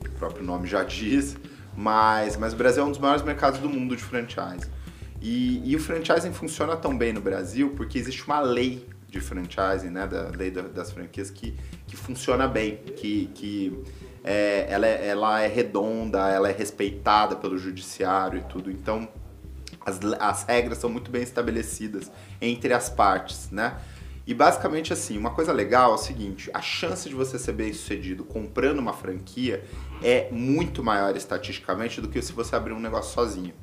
[0.00, 1.36] o próprio nome já diz.
[1.76, 4.68] Mas, mas o Brasil é um dos maiores mercados do mundo de franchising.
[5.20, 9.90] E, e o franchising funciona tão bem no Brasil porque existe uma lei de franchising,
[9.90, 11.54] né, da lei da- das franquias que,
[11.86, 13.82] que funciona bem, que, que
[14.22, 18.70] é, ela, é, ela é redonda, ela é respeitada pelo judiciário e tudo.
[18.70, 19.08] Então,
[19.84, 22.10] as, as regras são muito bem estabelecidas
[22.40, 23.78] entre as partes, né?
[24.26, 27.72] E basicamente assim, uma coisa legal é o seguinte, a chance de você ser bem
[27.72, 29.64] sucedido comprando uma franquia
[30.02, 33.54] é muito maior estatisticamente do que se você abrir um negócio sozinho.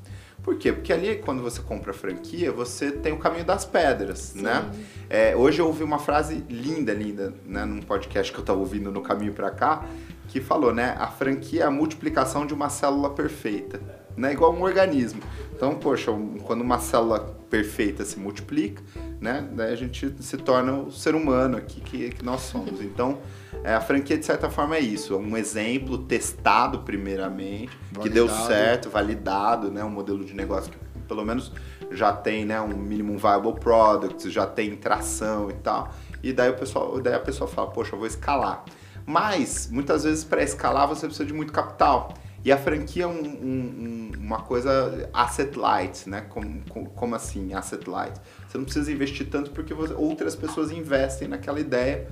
[0.46, 0.72] Por quê?
[0.72, 4.70] Porque ali, quando você compra a franquia, você tem o caminho das pedras, né?
[5.10, 8.92] É, hoje eu ouvi uma frase linda, linda, né, num podcast que eu tava ouvindo
[8.92, 9.84] no caminho pra cá,
[10.28, 10.96] que falou, né?
[11.00, 13.82] A franquia é a multiplicação de uma célula perfeita,
[14.16, 14.34] né?
[14.34, 15.20] Igual um organismo.
[15.52, 16.12] Então, poxa,
[16.44, 18.84] quando uma célula perfeita se multiplica,
[19.20, 19.50] né?
[19.52, 22.82] Daí a gente se torna o ser humano aqui que, que nós somos.
[22.82, 23.18] Então,
[23.66, 25.14] é, a franquia, de certa forma, é isso.
[25.14, 28.48] É um exemplo testado primeiramente, que deu Validado.
[28.48, 29.84] certo, validado, né?
[29.84, 31.52] Um modelo de negócio que pelo menos
[31.92, 35.92] já tem né, um minimum viable product, já tem tração e tal.
[36.22, 38.64] E daí, o pessoal, daí a pessoa fala, poxa, eu vou escalar.
[39.06, 42.14] Mas, muitas vezes, para escalar, você precisa de muito capital.
[42.44, 46.22] E a franquia é um, um, uma coisa asset light, né?
[46.30, 46.62] Como,
[46.96, 48.20] como assim asset light?
[48.48, 52.08] Você não precisa investir tanto porque você, outras pessoas investem naquela ideia,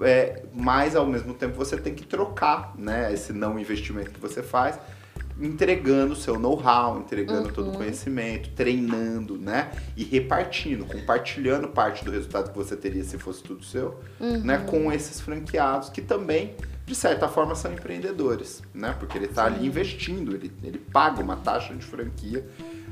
[0.00, 4.42] é, mas ao mesmo tempo você tem que trocar né, esse não investimento que você
[4.42, 4.78] faz
[5.40, 7.54] entregando seu know-how, entregando uhum.
[7.54, 9.70] todo o conhecimento, treinando, né?
[9.96, 14.40] E repartindo, compartilhando parte do resultado que você teria se fosse tudo seu, uhum.
[14.40, 14.58] né?
[14.58, 18.94] Com esses franqueados que também, de certa forma, são empreendedores, né?
[18.98, 22.46] Porque ele está ali investindo, ele, ele paga uma taxa de franquia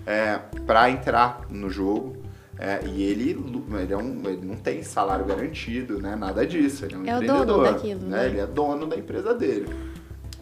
[0.06, 2.16] é, para entrar no jogo.
[2.58, 3.38] É, e ele,
[3.80, 6.16] ele, é um, ele não tem salário garantido, né?
[6.16, 6.84] Nada disso.
[6.84, 7.42] Ele é um é empreendedor.
[7.42, 8.16] O dono daquilo, né?
[8.16, 8.26] né?
[8.26, 9.68] Ele é dono da empresa dele.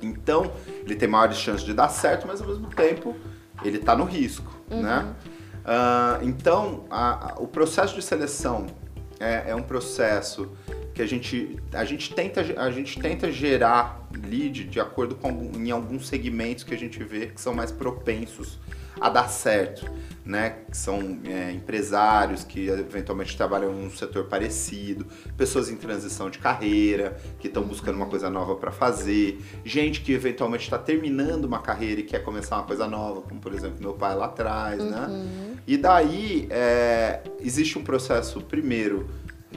[0.01, 0.51] Então,
[0.85, 3.15] ele tem maiores chances de dar certo, mas ao mesmo tempo
[3.65, 4.83] ele está no risco, uhum.
[4.83, 5.15] né?
[5.65, 8.67] Uh, então, a, a, o processo de seleção
[9.19, 10.49] é, é, um processo
[10.95, 15.71] que a gente, a, gente tenta, a gente tenta gerar lead de acordo com em
[15.71, 18.59] alguns segmentos que a gente vê que são mais propensos
[19.01, 19.87] a dar certo,
[20.25, 20.57] né?
[20.71, 26.39] Que são é, empresários que eventualmente trabalham em um setor parecido, pessoas em transição de
[26.39, 31.61] carreira, que estão buscando uma coisa nova para fazer, gente que eventualmente está terminando uma
[31.61, 35.07] carreira e quer começar uma coisa nova, como por exemplo meu pai lá atrás, né?
[35.07, 35.25] uhum.
[35.25, 35.57] né?
[35.67, 39.09] E daí é, existe um processo primeiro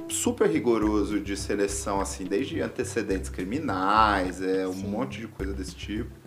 [0.07, 4.87] super rigoroso de seleção, assim, desde antecedentes criminais, é um Sim.
[4.87, 6.18] monte de coisa desse tipo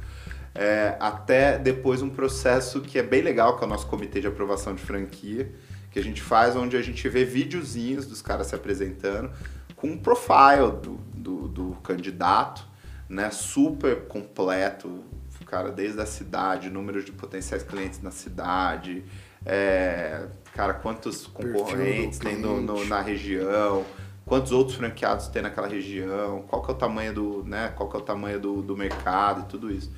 [0.54, 4.26] é, até depois um processo que é bem legal, que é o nosso comitê de
[4.26, 5.50] aprovação de franquia,
[5.90, 9.30] que a gente faz onde a gente vê videozinhos dos caras se apresentando
[9.76, 12.66] com um profile do, do, do candidato,
[13.08, 15.02] né, super completo,
[15.44, 19.04] cara, desde a cidade, número de potenciais clientes na cidade,
[19.44, 23.84] é, cara, quantos concorrentes tem no, no, na região,
[24.24, 27.96] quantos outros franqueados tem naquela região, qual que é o tamanho do, né, qual que
[27.96, 29.90] é o tamanho do, do mercado e tudo isso.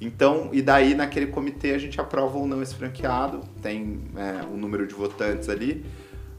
[0.00, 4.56] Então, e daí naquele comitê a gente aprova ou não esse franqueado, tem é, um
[4.56, 5.84] número de votantes ali.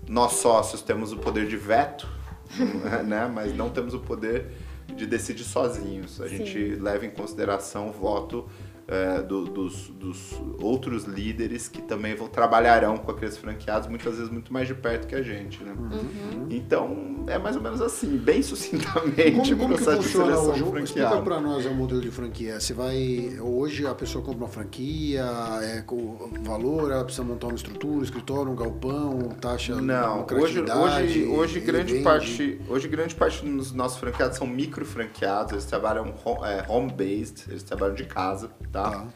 [0.08, 2.10] Nós sócios temos o poder de veto,
[3.06, 3.30] né?
[3.32, 4.48] mas não temos o poder
[4.96, 6.20] de decidir sozinhos.
[6.20, 6.38] A Sim.
[6.38, 8.50] gente leva em consideração o voto
[8.92, 14.30] é, do, dos, dos, outros líderes que também vão, trabalharão com aqueles franqueados, muitas vezes
[14.30, 15.72] muito mais de perto que a gente, né?
[15.72, 16.48] Uhum.
[16.50, 20.38] Então, é mais ou menos assim, bem sucintamente como, como o processo que funciona de
[20.38, 20.84] seleção hoje?
[20.84, 22.60] Explica para nós o modelo de franquia.
[22.60, 25.26] Você vai, hoje a pessoa compra uma franquia,
[25.62, 30.62] é, com valor, ela precisa montar uma estrutura, um escritório, um galpão, taxa Não, hoje,
[30.62, 36.14] hoje, hoje grande parte, hoje grande parte dos nossos franqueados são micro franqueados, eles trabalham
[36.44, 38.81] é, home-based, eles trabalham de casa, tá?
[38.84, 38.92] Tá?
[38.92, 39.08] tá.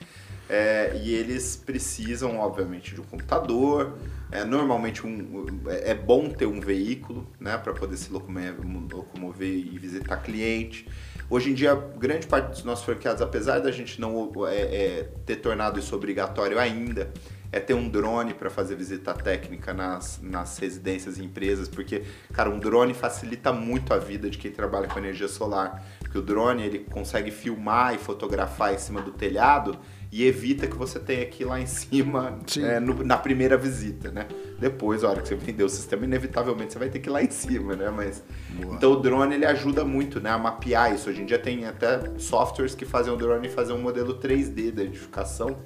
[0.48, 3.98] É, e eles precisam, obviamente, de um computador.
[4.32, 8.56] É, normalmente um, é, é bom ter um veículo né, para poder se locomover,
[8.92, 10.88] locomover, e visitar cliente.
[11.28, 15.38] Hoje em dia, grande parte dos nossos franqueados, apesar da gente não é, é, ter
[15.38, 17.12] tornado isso obrigatório ainda,
[17.52, 22.04] é ter um drone para fazer visita técnica nas, nas residências e empresas, porque,
[22.34, 25.84] cara, um drone facilita muito a vida de quem trabalha com energia solar.
[26.16, 29.78] Porque o drone ele consegue filmar e fotografar em cima do telhado
[30.10, 34.12] e evita que você tenha que ir lá em cima é, no, na primeira visita,
[34.12, 34.26] né?
[34.58, 37.22] Depois, a hora que você vender o sistema, inevitavelmente você vai ter que ir lá
[37.22, 37.90] em cima, né?
[37.90, 38.76] Mas Boa.
[38.76, 41.10] então o drone ele ajuda muito, né, a mapear isso.
[41.10, 44.84] Hoje em dia tem até softwares que fazem o drone fazer um modelo 3D da
[44.84, 45.58] edificação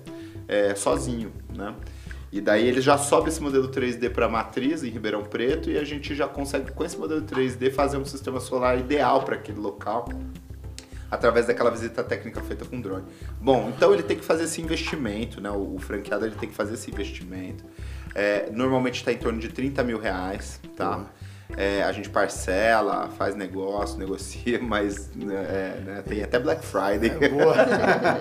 [0.48, 1.76] é, sozinho, né?
[2.32, 5.78] E daí ele já sobe esse modelo 3D para a matriz em Ribeirão Preto e
[5.78, 9.60] a gente já consegue com esse modelo 3D fazer um sistema solar ideal para aquele
[9.60, 10.08] local
[11.10, 13.06] através daquela visita técnica feita com drone.
[13.42, 15.50] Bom, então ele tem que fazer esse investimento, né?
[15.50, 17.64] O, o franqueado ele tem que fazer esse investimento.
[18.14, 20.98] É, normalmente está em torno de 30 mil reais, tá?
[20.98, 21.06] Uhum.
[21.58, 27.12] É, a gente parcela, faz negócio, negocia, mas né, é, né, tem até Black Friday.
[27.20, 27.56] É, boa.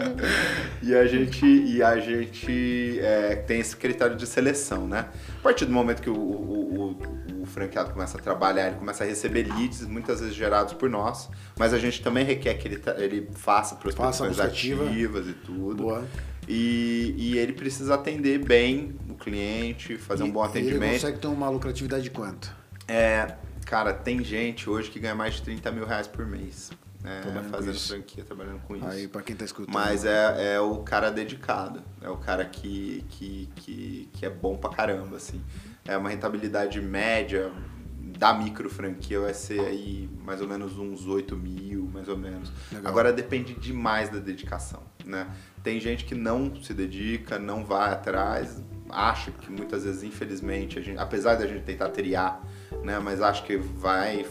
[0.82, 5.08] e a gente, e a gente é, tem esse critério de seleção, né?
[5.38, 9.04] A partir do momento que o, o, o, o, franqueado começa a trabalhar, ele começa
[9.04, 12.82] a receber leads, muitas vezes gerados por nós, mas a gente também requer que ele,
[12.96, 15.82] ele faça prospecções ativas e tudo.
[15.84, 16.04] Boa.
[16.48, 20.82] E, e, ele precisa atender bem o cliente, fazer e, um bom atendimento.
[20.82, 22.56] Ele consegue ter uma lucratividade de quanto?
[22.88, 23.36] É,
[23.66, 26.70] cara, tem gente hoje que ganha mais de 30 mil reais por mês.
[27.02, 28.86] Né, fazendo franquia, trabalhando com isso.
[28.86, 29.72] Aí, pra quem tá escutando.
[29.72, 31.80] Mas é, é o cara dedicado.
[32.02, 35.40] É o cara que, que, que, que é bom pra caramba, assim.
[35.86, 37.52] É uma rentabilidade média
[38.18, 42.50] da micro franquia vai ser aí mais ou menos uns 8 mil, mais ou menos.
[42.72, 42.90] Legal.
[42.90, 45.28] Agora depende demais da dedicação, né?
[45.62, 48.60] Tem gente que não se dedica, não vai atrás,
[48.90, 52.42] acha que muitas vezes, infelizmente, a gente, apesar da gente tentar triar
[52.82, 52.98] né?
[53.02, 54.26] Mas acho que vai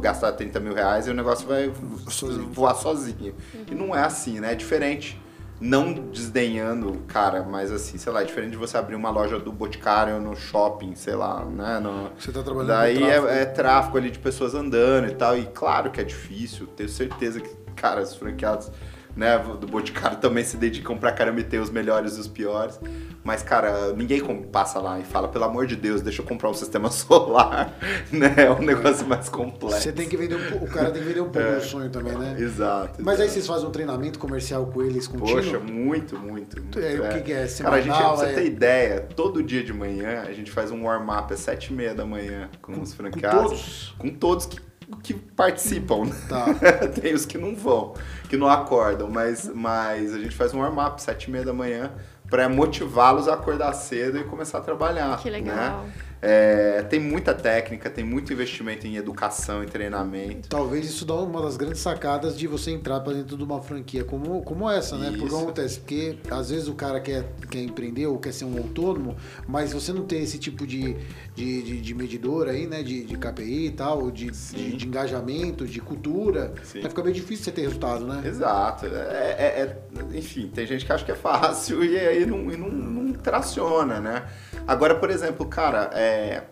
[0.00, 1.72] gastar 30 mil reais e o negócio vai
[2.08, 2.48] sozinho.
[2.48, 3.34] voar sozinho.
[3.54, 3.64] Uhum.
[3.70, 4.52] E não é assim, né?
[4.52, 5.20] É diferente
[5.60, 9.52] não desdenhando, cara, mas assim, sei lá, é diferente de você abrir uma loja do
[9.52, 11.78] Boticário no shopping, sei lá, né?
[11.78, 12.10] No...
[12.18, 13.28] Você tá trabalhando Daí com tráfego.
[13.28, 15.38] é, é tráfego ali de pessoas andando e tal.
[15.38, 18.70] E claro que é difícil, tenho certeza que, cara, os franqueados
[19.16, 22.78] né, do Boticário também se dedicam pra caramba e ter os melhores e os piores.
[23.22, 26.50] Mas, cara, ninguém com- passa lá e fala, pelo amor de Deus, deixa eu comprar
[26.50, 27.72] um sistema solar,
[28.12, 28.34] né?
[28.36, 29.80] É um negócio mais complexo.
[29.80, 32.12] Você tem que vender um o cara tem que vender um pouco do sonho também,
[32.18, 32.36] né?
[32.38, 33.02] Exato.
[33.02, 33.30] Mas aí exato.
[33.32, 35.42] vocês fazem um treinamento comercial com eles contínuo?
[35.42, 36.60] Poxa, muito, muito.
[36.60, 37.46] muito É, o que que é?
[37.46, 38.32] Cara, a gente, pra Semanal, você é?
[38.34, 41.94] ter ideia, todo dia de manhã a gente faz um warm-up às sete e meia
[41.94, 43.42] da manhã com, os com franqueados.
[43.50, 43.94] todos?
[43.98, 44.58] Com todos que,
[45.02, 46.04] que participam.
[46.04, 46.14] né?
[46.28, 46.46] Tá.
[47.00, 47.94] Tem os que não vão,
[48.28, 51.92] que não acordam, mas, mas a gente faz um warm-up sete e meia da manhã
[52.28, 55.18] para motivá-los a acordar cedo e começar a trabalhar.
[55.18, 55.82] Que legal.
[55.82, 55.92] Né?
[56.26, 60.48] É, tem muita técnica, tem muito investimento em educação e treinamento.
[60.48, 64.04] Talvez isso dá uma das grandes sacadas de você entrar para dentro de uma franquia
[64.04, 65.10] como, como essa, né?
[65.18, 65.80] Porque acontece?
[65.80, 69.14] Porque às vezes o cara quer, quer empreender ou quer ser um autônomo,
[69.46, 70.96] mas você não tem esse tipo de,
[71.34, 72.82] de, de, de medidor aí, né?
[72.82, 76.54] De, de KPI e tal, de, de, de engajamento, de cultura.
[76.62, 76.80] Sim.
[76.80, 78.22] Vai ficar bem difícil você ter resultado, né?
[78.26, 78.86] Exato.
[78.86, 82.56] É, é- é- enfim, tem gente que acha que é fácil e aí não, e
[82.56, 84.26] não, não traciona, né?
[84.66, 86.42] Agora, por exemplo, cara, é,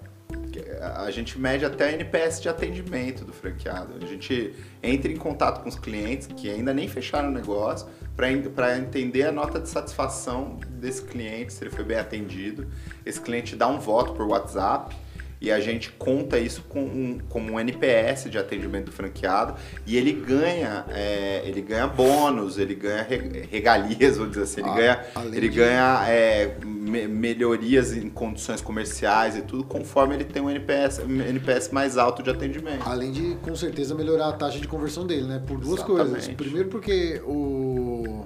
[0.97, 3.95] a gente mede até NPS de atendimento do franqueado.
[4.03, 8.77] A gente entra em contato com os clientes que ainda nem fecharam o negócio para
[8.77, 12.69] entender a nota de satisfação desse cliente, se ele foi bem atendido.
[13.05, 14.95] Esse cliente dá um voto por WhatsApp
[15.43, 19.97] e a gente conta isso com um, como um NPS de atendimento do franqueado e
[19.97, 24.75] ele ganha é, ele ganha bônus, ele ganha re- regalias, vou dizer assim, ele Ah,
[24.75, 25.01] ganha,
[25.35, 30.49] ele de- ganha é, me- melhorias em condições comerciais e tudo conforme ele tem um
[30.49, 32.83] NPS, NPS mais alto de atendimento.
[32.89, 35.43] Além de, com certeza, melhorar a taxa de conversão dele, né?
[35.45, 36.11] Por duas Exatamente.
[36.13, 36.29] coisas.
[36.35, 38.25] Primeiro porque o,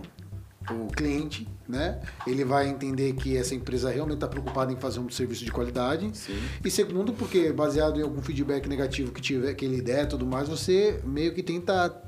[0.71, 2.01] o cliente, né?
[2.27, 6.11] Ele vai entender que essa empresa realmente está preocupada em fazer um serviço de qualidade.
[6.17, 6.39] Sim.
[6.65, 10.27] E segundo porque, baseado em algum feedback negativo que, tiver, que ele der e tudo
[10.27, 12.03] mais, você meio que tenta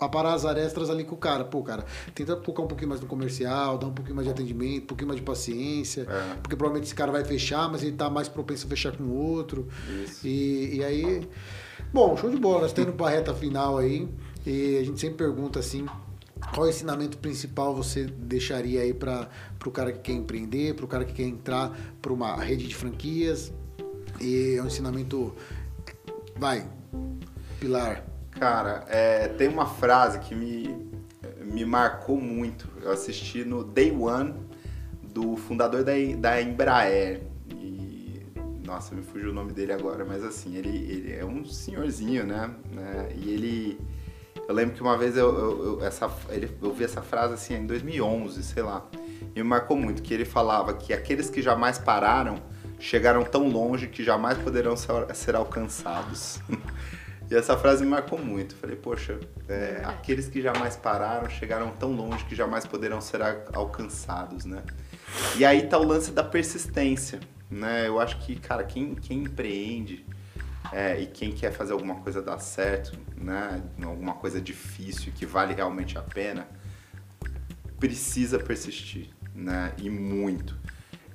[0.00, 1.44] aparar as arestas ali com o cara.
[1.44, 4.84] Pô, cara, tenta focar um pouquinho mais no comercial, dar um pouquinho mais de atendimento,
[4.84, 6.02] um pouquinho mais de paciência.
[6.02, 6.34] É.
[6.42, 9.14] Porque provavelmente esse cara vai fechar, mas ele tá mais propenso a fechar com o
[9.14, 9.68] outro.
[10.04, 10.26] Isso.
[10.26, 11.28] E, e aí.
[11.92, 12.62] Bom, show de bola.
[12.62, 14.08] Nós estamos indo pra reta final aí.
[14.46, 15.86] E a gente sempre pergunta assim.
[16.52, 19.28] Qual ensinamento principal você deixaria aí para
[19.64, 22.74] o cara que quer empreender, para o cara que quer entrar para uma rede de
[22.74, 23.52] franquias?
[24.20, 25.34] E é um ensinamento.
[26.36, 26.66] Vai,
[27.60, 28.04] pilar.
[28.32, 30.76] Cara, é, tem uma frase que me,
[31.40, 32.68] me marcou muito.
[32.82, 34.34] Eu assisti no Day One
[35.02, 37.22] do fundador da, da Embraer.
[37.48, 38.20] E,
[38.64, 42.50] nossa, me fugiu o nome dele agora, mas assim, ele, ele é um senhorzinho, né?
[42.72, 43.08] né?
[43.16, 43.80] E ele.
[44.46, 47.54] Eu lembro que uma vez eu, eu, eu- essa, ele, eu vi essa frase assim
[47.54, 48.84] em 2011, sei lá.
[49.34, 52.36] E me marcou muito, que ele falava que aqueles que jamais pararam
[52.78, 56.40] chegaram tão longe que jamais poderão ser, ser alcançados.
[57.30, 58.54] E essa frase me marcou muito.
[58.54, 59.18] Falei, poxa,
[59.48, 63.20] é, aqueles que jamais pararam chegaram tão longe que jamais poderão ser
[63.54, 64.62] alcançados, né?
[65.38, 67.18] E aí tá o lance da persistência,
[67.50, 67.88] né?
[67.88, 70.04] Eu acho que, cara, quem, quem empreende
[70.72, 73.62] é, e quem quer fazer alguma coisa dar certo, né?
[73.82, 76.46] Alguma coisa difícil que vale realmente a pena,
[77.78, 79.72] precisa persistir, né?
[79.78, 80.56] E muito.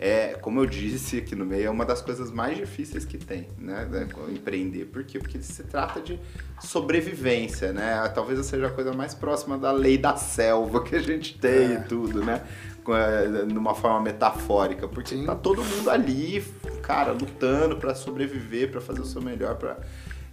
[0.01, 3.49] É, como eu disse aqui no meio, é uma das coisas mais difíceis que tem,
[3.57, 3.85] né?
[3.85, 4.85] né, Empreender.
[4.85, 5.19] Por quê?
[5.19, 6.17] Porque se trata de
[6.61, 8.07] sobrevivência, né?
[8.15, 11.73] Talvez seja a coisa mais próxima da lei da selva que a gente tem É.
[11.73, 12.41] e tudo, né?
[12.87, 14.87] É, Numa forma metafórica.
[14.87, 15.25] Porque Sim.
[15.25, 16.41] tá todo mundo ali,
[16.89, 19.77] cara, lutando para sobreviver, para fazer o seu melhor, para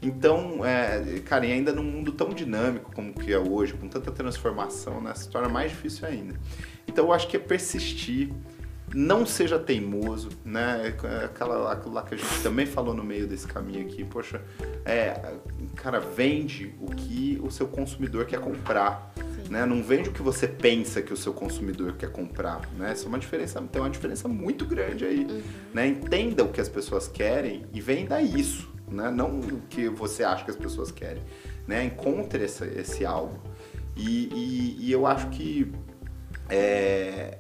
[0.00, 4.10] então, é, cara, e ainda num mundo tão dinâmico como que é hoje, com tanta
[4.10, 6.34] transformação, né, se torna mais difícil ainda.
[6.86, 8.30] Então, eu acho que é persistir,
[8.94, 10.92] não seja teimoso, né?
[11.10, 14.40] É Aquela, aquilo lá que a gente também falou no meio desse caminho aqui, poxa,
[14.84, 15.34] é,
[15.74, 19.12] cara, vende o que o seu consumidor quer comprar.
[19.50, 19.64] Né?
[19.64, 22.92] Não vende o que você pensa que o seu consumidor quer comprar, né?
[22.94, 25.86] Isso é uma diferença, tem uma diferença muito grande aí, né?
[25.86, 29.08] Entenda o que as pessoas querem e venda isso, né?
[29.08, 31.22] Não o que você acha que as pessoas querem,
[31.64, 31.84] né?
[31.84, 33.38] Encontre esse, esse algo.
[33.94, 35.72] E, e- e eu acho que
[36.48, 37.38] é,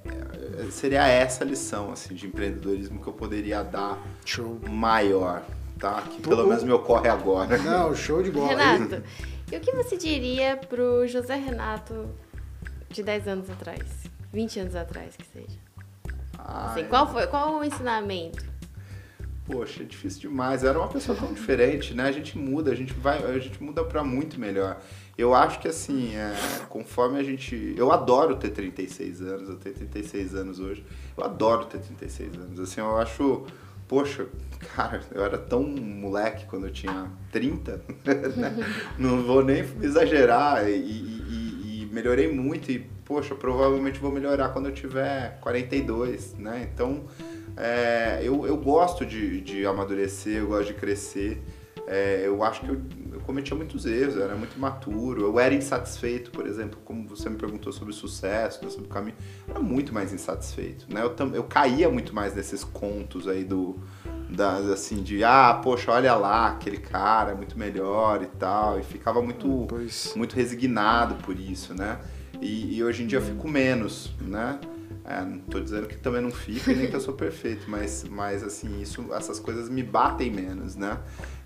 [0.70, 4.60] seria essa a lição assim, de empreendedorismo que eu poderia dar Show.
[4.68, 5.42] maior,
[5.78, 6.02] tá?
[6.02, 7.58] Que pelo menos me ocorre agora.
[7.58, 8.48] Não, show de bola.
[8.48, 9.02] Renato,
[9.50, 12.08] e o que você diria pro José Renato
[12.90, 13.82] de 10 anos atrás?
[14.32, 15.58] 20 anos atrás, que seja.
[16.38, 18.56] Assim, qual foi qual o ensinamento?
[19.46, 20.64] poxa, é difícil demais.
[20.64, 22.04] Era uma pessoa tão diferente, né?
[22.08, 24.80] A gente muda, a gente vai, a gente muda para muito melhor.
[25.18, 26.34] Eu acho que assim, é,
[26.68, 27.74] conforme a gente.
[27.76, 30.84] Eu adoro ter 36 anos, eu tenho 36 anos hoje.
[31.16, 32.60] Eu adoro ter 36 anos.
[32.60, 33.44] Assim, eu acho.
[33.88, 34.26] Poxa,
[34.74, 37.80] cara, eu era tão moleque quando eu tinha 30,
[38.36, 38.56] né?
[38.98, 40.68] Não vou nem exagerar.
[40.68, 42.70] E, e, e, melhorei muito.
[42.70, 46.68] E, poxa, provavelmente vou melhorar quando eu tiver 42, né?
[46.74, 47.04] Então,
[47.56, 51.42] é, eu, eu gosto de, de amadurecer, eu gosto de crescer.
[51.86, 52.80] É, eu acho que eu,
[53.12, 57.30] eu, cometia muitos erros, eu era muito maturo, eu era insatisfeito, por exemplo, como você
[57.30, 61.02] me perguntou sobre sucesso, né, sobre o caminho, eu era muito mais insatisfeito, né?
[61.02, 63.78] Eu, eu caía muito mais nesses contos aí do,
[64.28, 68.82] da, assim, de, ah, poxa, olha lá, aquele cara é muito melhor e tal, e
[68.82, 69.68] ficava muito,
[70.16, 72.00] muito resignado por isso, né?
[72.40, 74.58] E, e hoje em dia eu fico menos, né?
[75.08, 78.42] É, não tô dizendo que também não fica nem que eu sou perfeito, mas, mas
[78.42, 80.98] assim, isso, essas coisas me batem menos, né?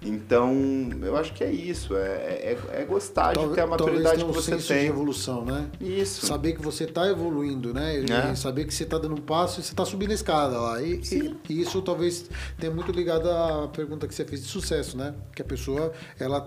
[0.03, 0.55] Então,
[1.03, 4.33] eu acho que é isso, é, é, é gostar talvez, de ter a maturidade que
[4.33, 4.85] você tem.
[4.85, 5.69] de evolução, né?
[5.79, 6.25] Isso.
[6.25, 8.03] Saber que você está evoluindo, né?
[8.03, 8.35] É.
[8.35, 10.83] saber que você está dando um passo e você está subindo a escada lá.
[10.83, 14.97] E, e, e, isso talvez tenha muito ligado à pergunta que você fez de sucesso,
[14.97, 15.15] né?
[15.35, 16.47] Que a pessoa, ela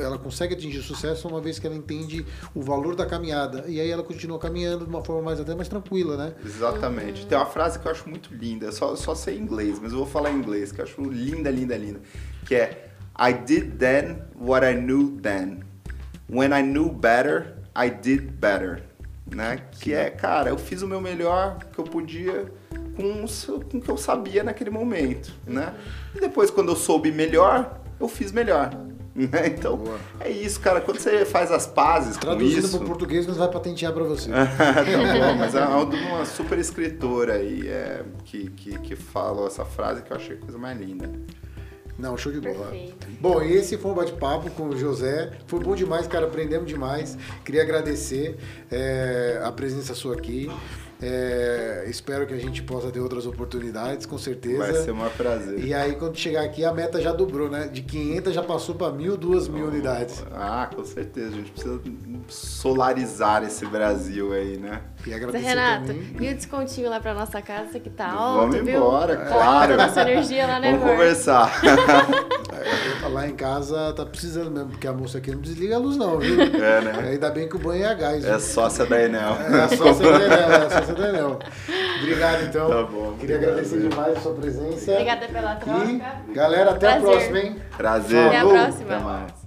[0.00, 3.64] ela consegue atingir sucesso uma vez que ela entende o valor da caminhada.
[3.66, 6.34] E aí ela continua caminhando de uma forma mais até mais tranquila, né?
[6.44, 7.26] Exatamente.
[7.26, 10.06] Tem uma frase que eu acho muito linda, só, só sei inglês, mas eu vou
[10.06, 12.00] falar em inglês, que eu acho linda, linda, linda.
[12.46, 12.88] Que é
[13.18, 15.60] I did then what I knew then.
[16.30, 18.84] When I knew better, I did better.
[19.26, 19.62] Né?
[19.72, 22.50] Que é, cara, eu fiz o meu melhor que eu podia
[22.98, 23.24] com,
[23.70, 25.74] com o que eu sabia naquele momento, né?
[26.14, 28.70] E depois, quando eu soube melhor, eu fiz melhor.
[29.26, 29.48] Né?
[29.48, 29.98] Então, Boa.
[30.20, 30.80] é isso, cara.
[30.80, 32.60] Quando você faz as pazes Traduzindo com isso...
[32.60, 34.30] Traduzindo para português, nós vai patentear para você.
[34.30, 40.02] tá bom, mas é uma super escritora aí é, que, que, que falou essa frase
[40.02, 41.10] que eu achei a coisa mais linda.
[41.98, 42.66] Não, show de bola.
[42.66, 43.08] Perfeito.
[43.20, 45.32] Bom, esse foi um bate-papo com o José.
[45.48, 46.26] Foi bom demais, cara.
[46.26, 47.18] Aprendemos demais.
[47.44, 48.36] Queria agradecer
[48.70, 50.48] é, a presença sua aqui.
[51.00, 54.58] É, espero que a gente possa ter outras oportunidades, com certeza.
[54.58, 55.64] Vai ser um prazer.
[55.64, 57.68] E aí, quando chegar aqui, a meta já dobrou, né?
[57.68, 60.24] De 500 já passou para mil, duas mil oh, unidades.
[60.32, 61.28] Ah, com certeza.
[61.28, 61.80] A gente precisa
[62.28, 64.80] solarizar esse Brasil aí, né?
[65.06, 66.16] E agradecer Zé Renato, também.
[66.20, 68.76] e o descontinho lá para nossa casa que tá alto, Vamos viu?
[68.76, 69.76] embora, claro.
[69.76, 70.96] Nossa energia lá, né, Vamos amor?
[70.96, 71.62] conversar.
[73.10, 76.18] lá em casa tá precisando mesmo, porque a moça aqui não desliga a luz não,
[76.18, 76.40] viu?
[76.42, 77.08] É, né?
[77.10, 78.24] Ainda bem que o banho é a gás.
[78.24, 79.36] É sócia da Enel.
[79.50, 81.38] É a sócia da Enel, é a sócia da Enel.
[82.00, 82.68] Obrigado, então.
[82.68, 83.16] Tá bom.
[83.18, 84.92] Queria agradecer demais a sua presença.
[84.92, 85.84] Obrigada pela troca.
[86.28, 86.98] E, galera, até Prazer.
[86.98, 87.56] a próxima, hein?
[87.76, 88.26] Prazer.
[88.26, 88.94] Até a próxima.
[88.94, 89.37] Até mais.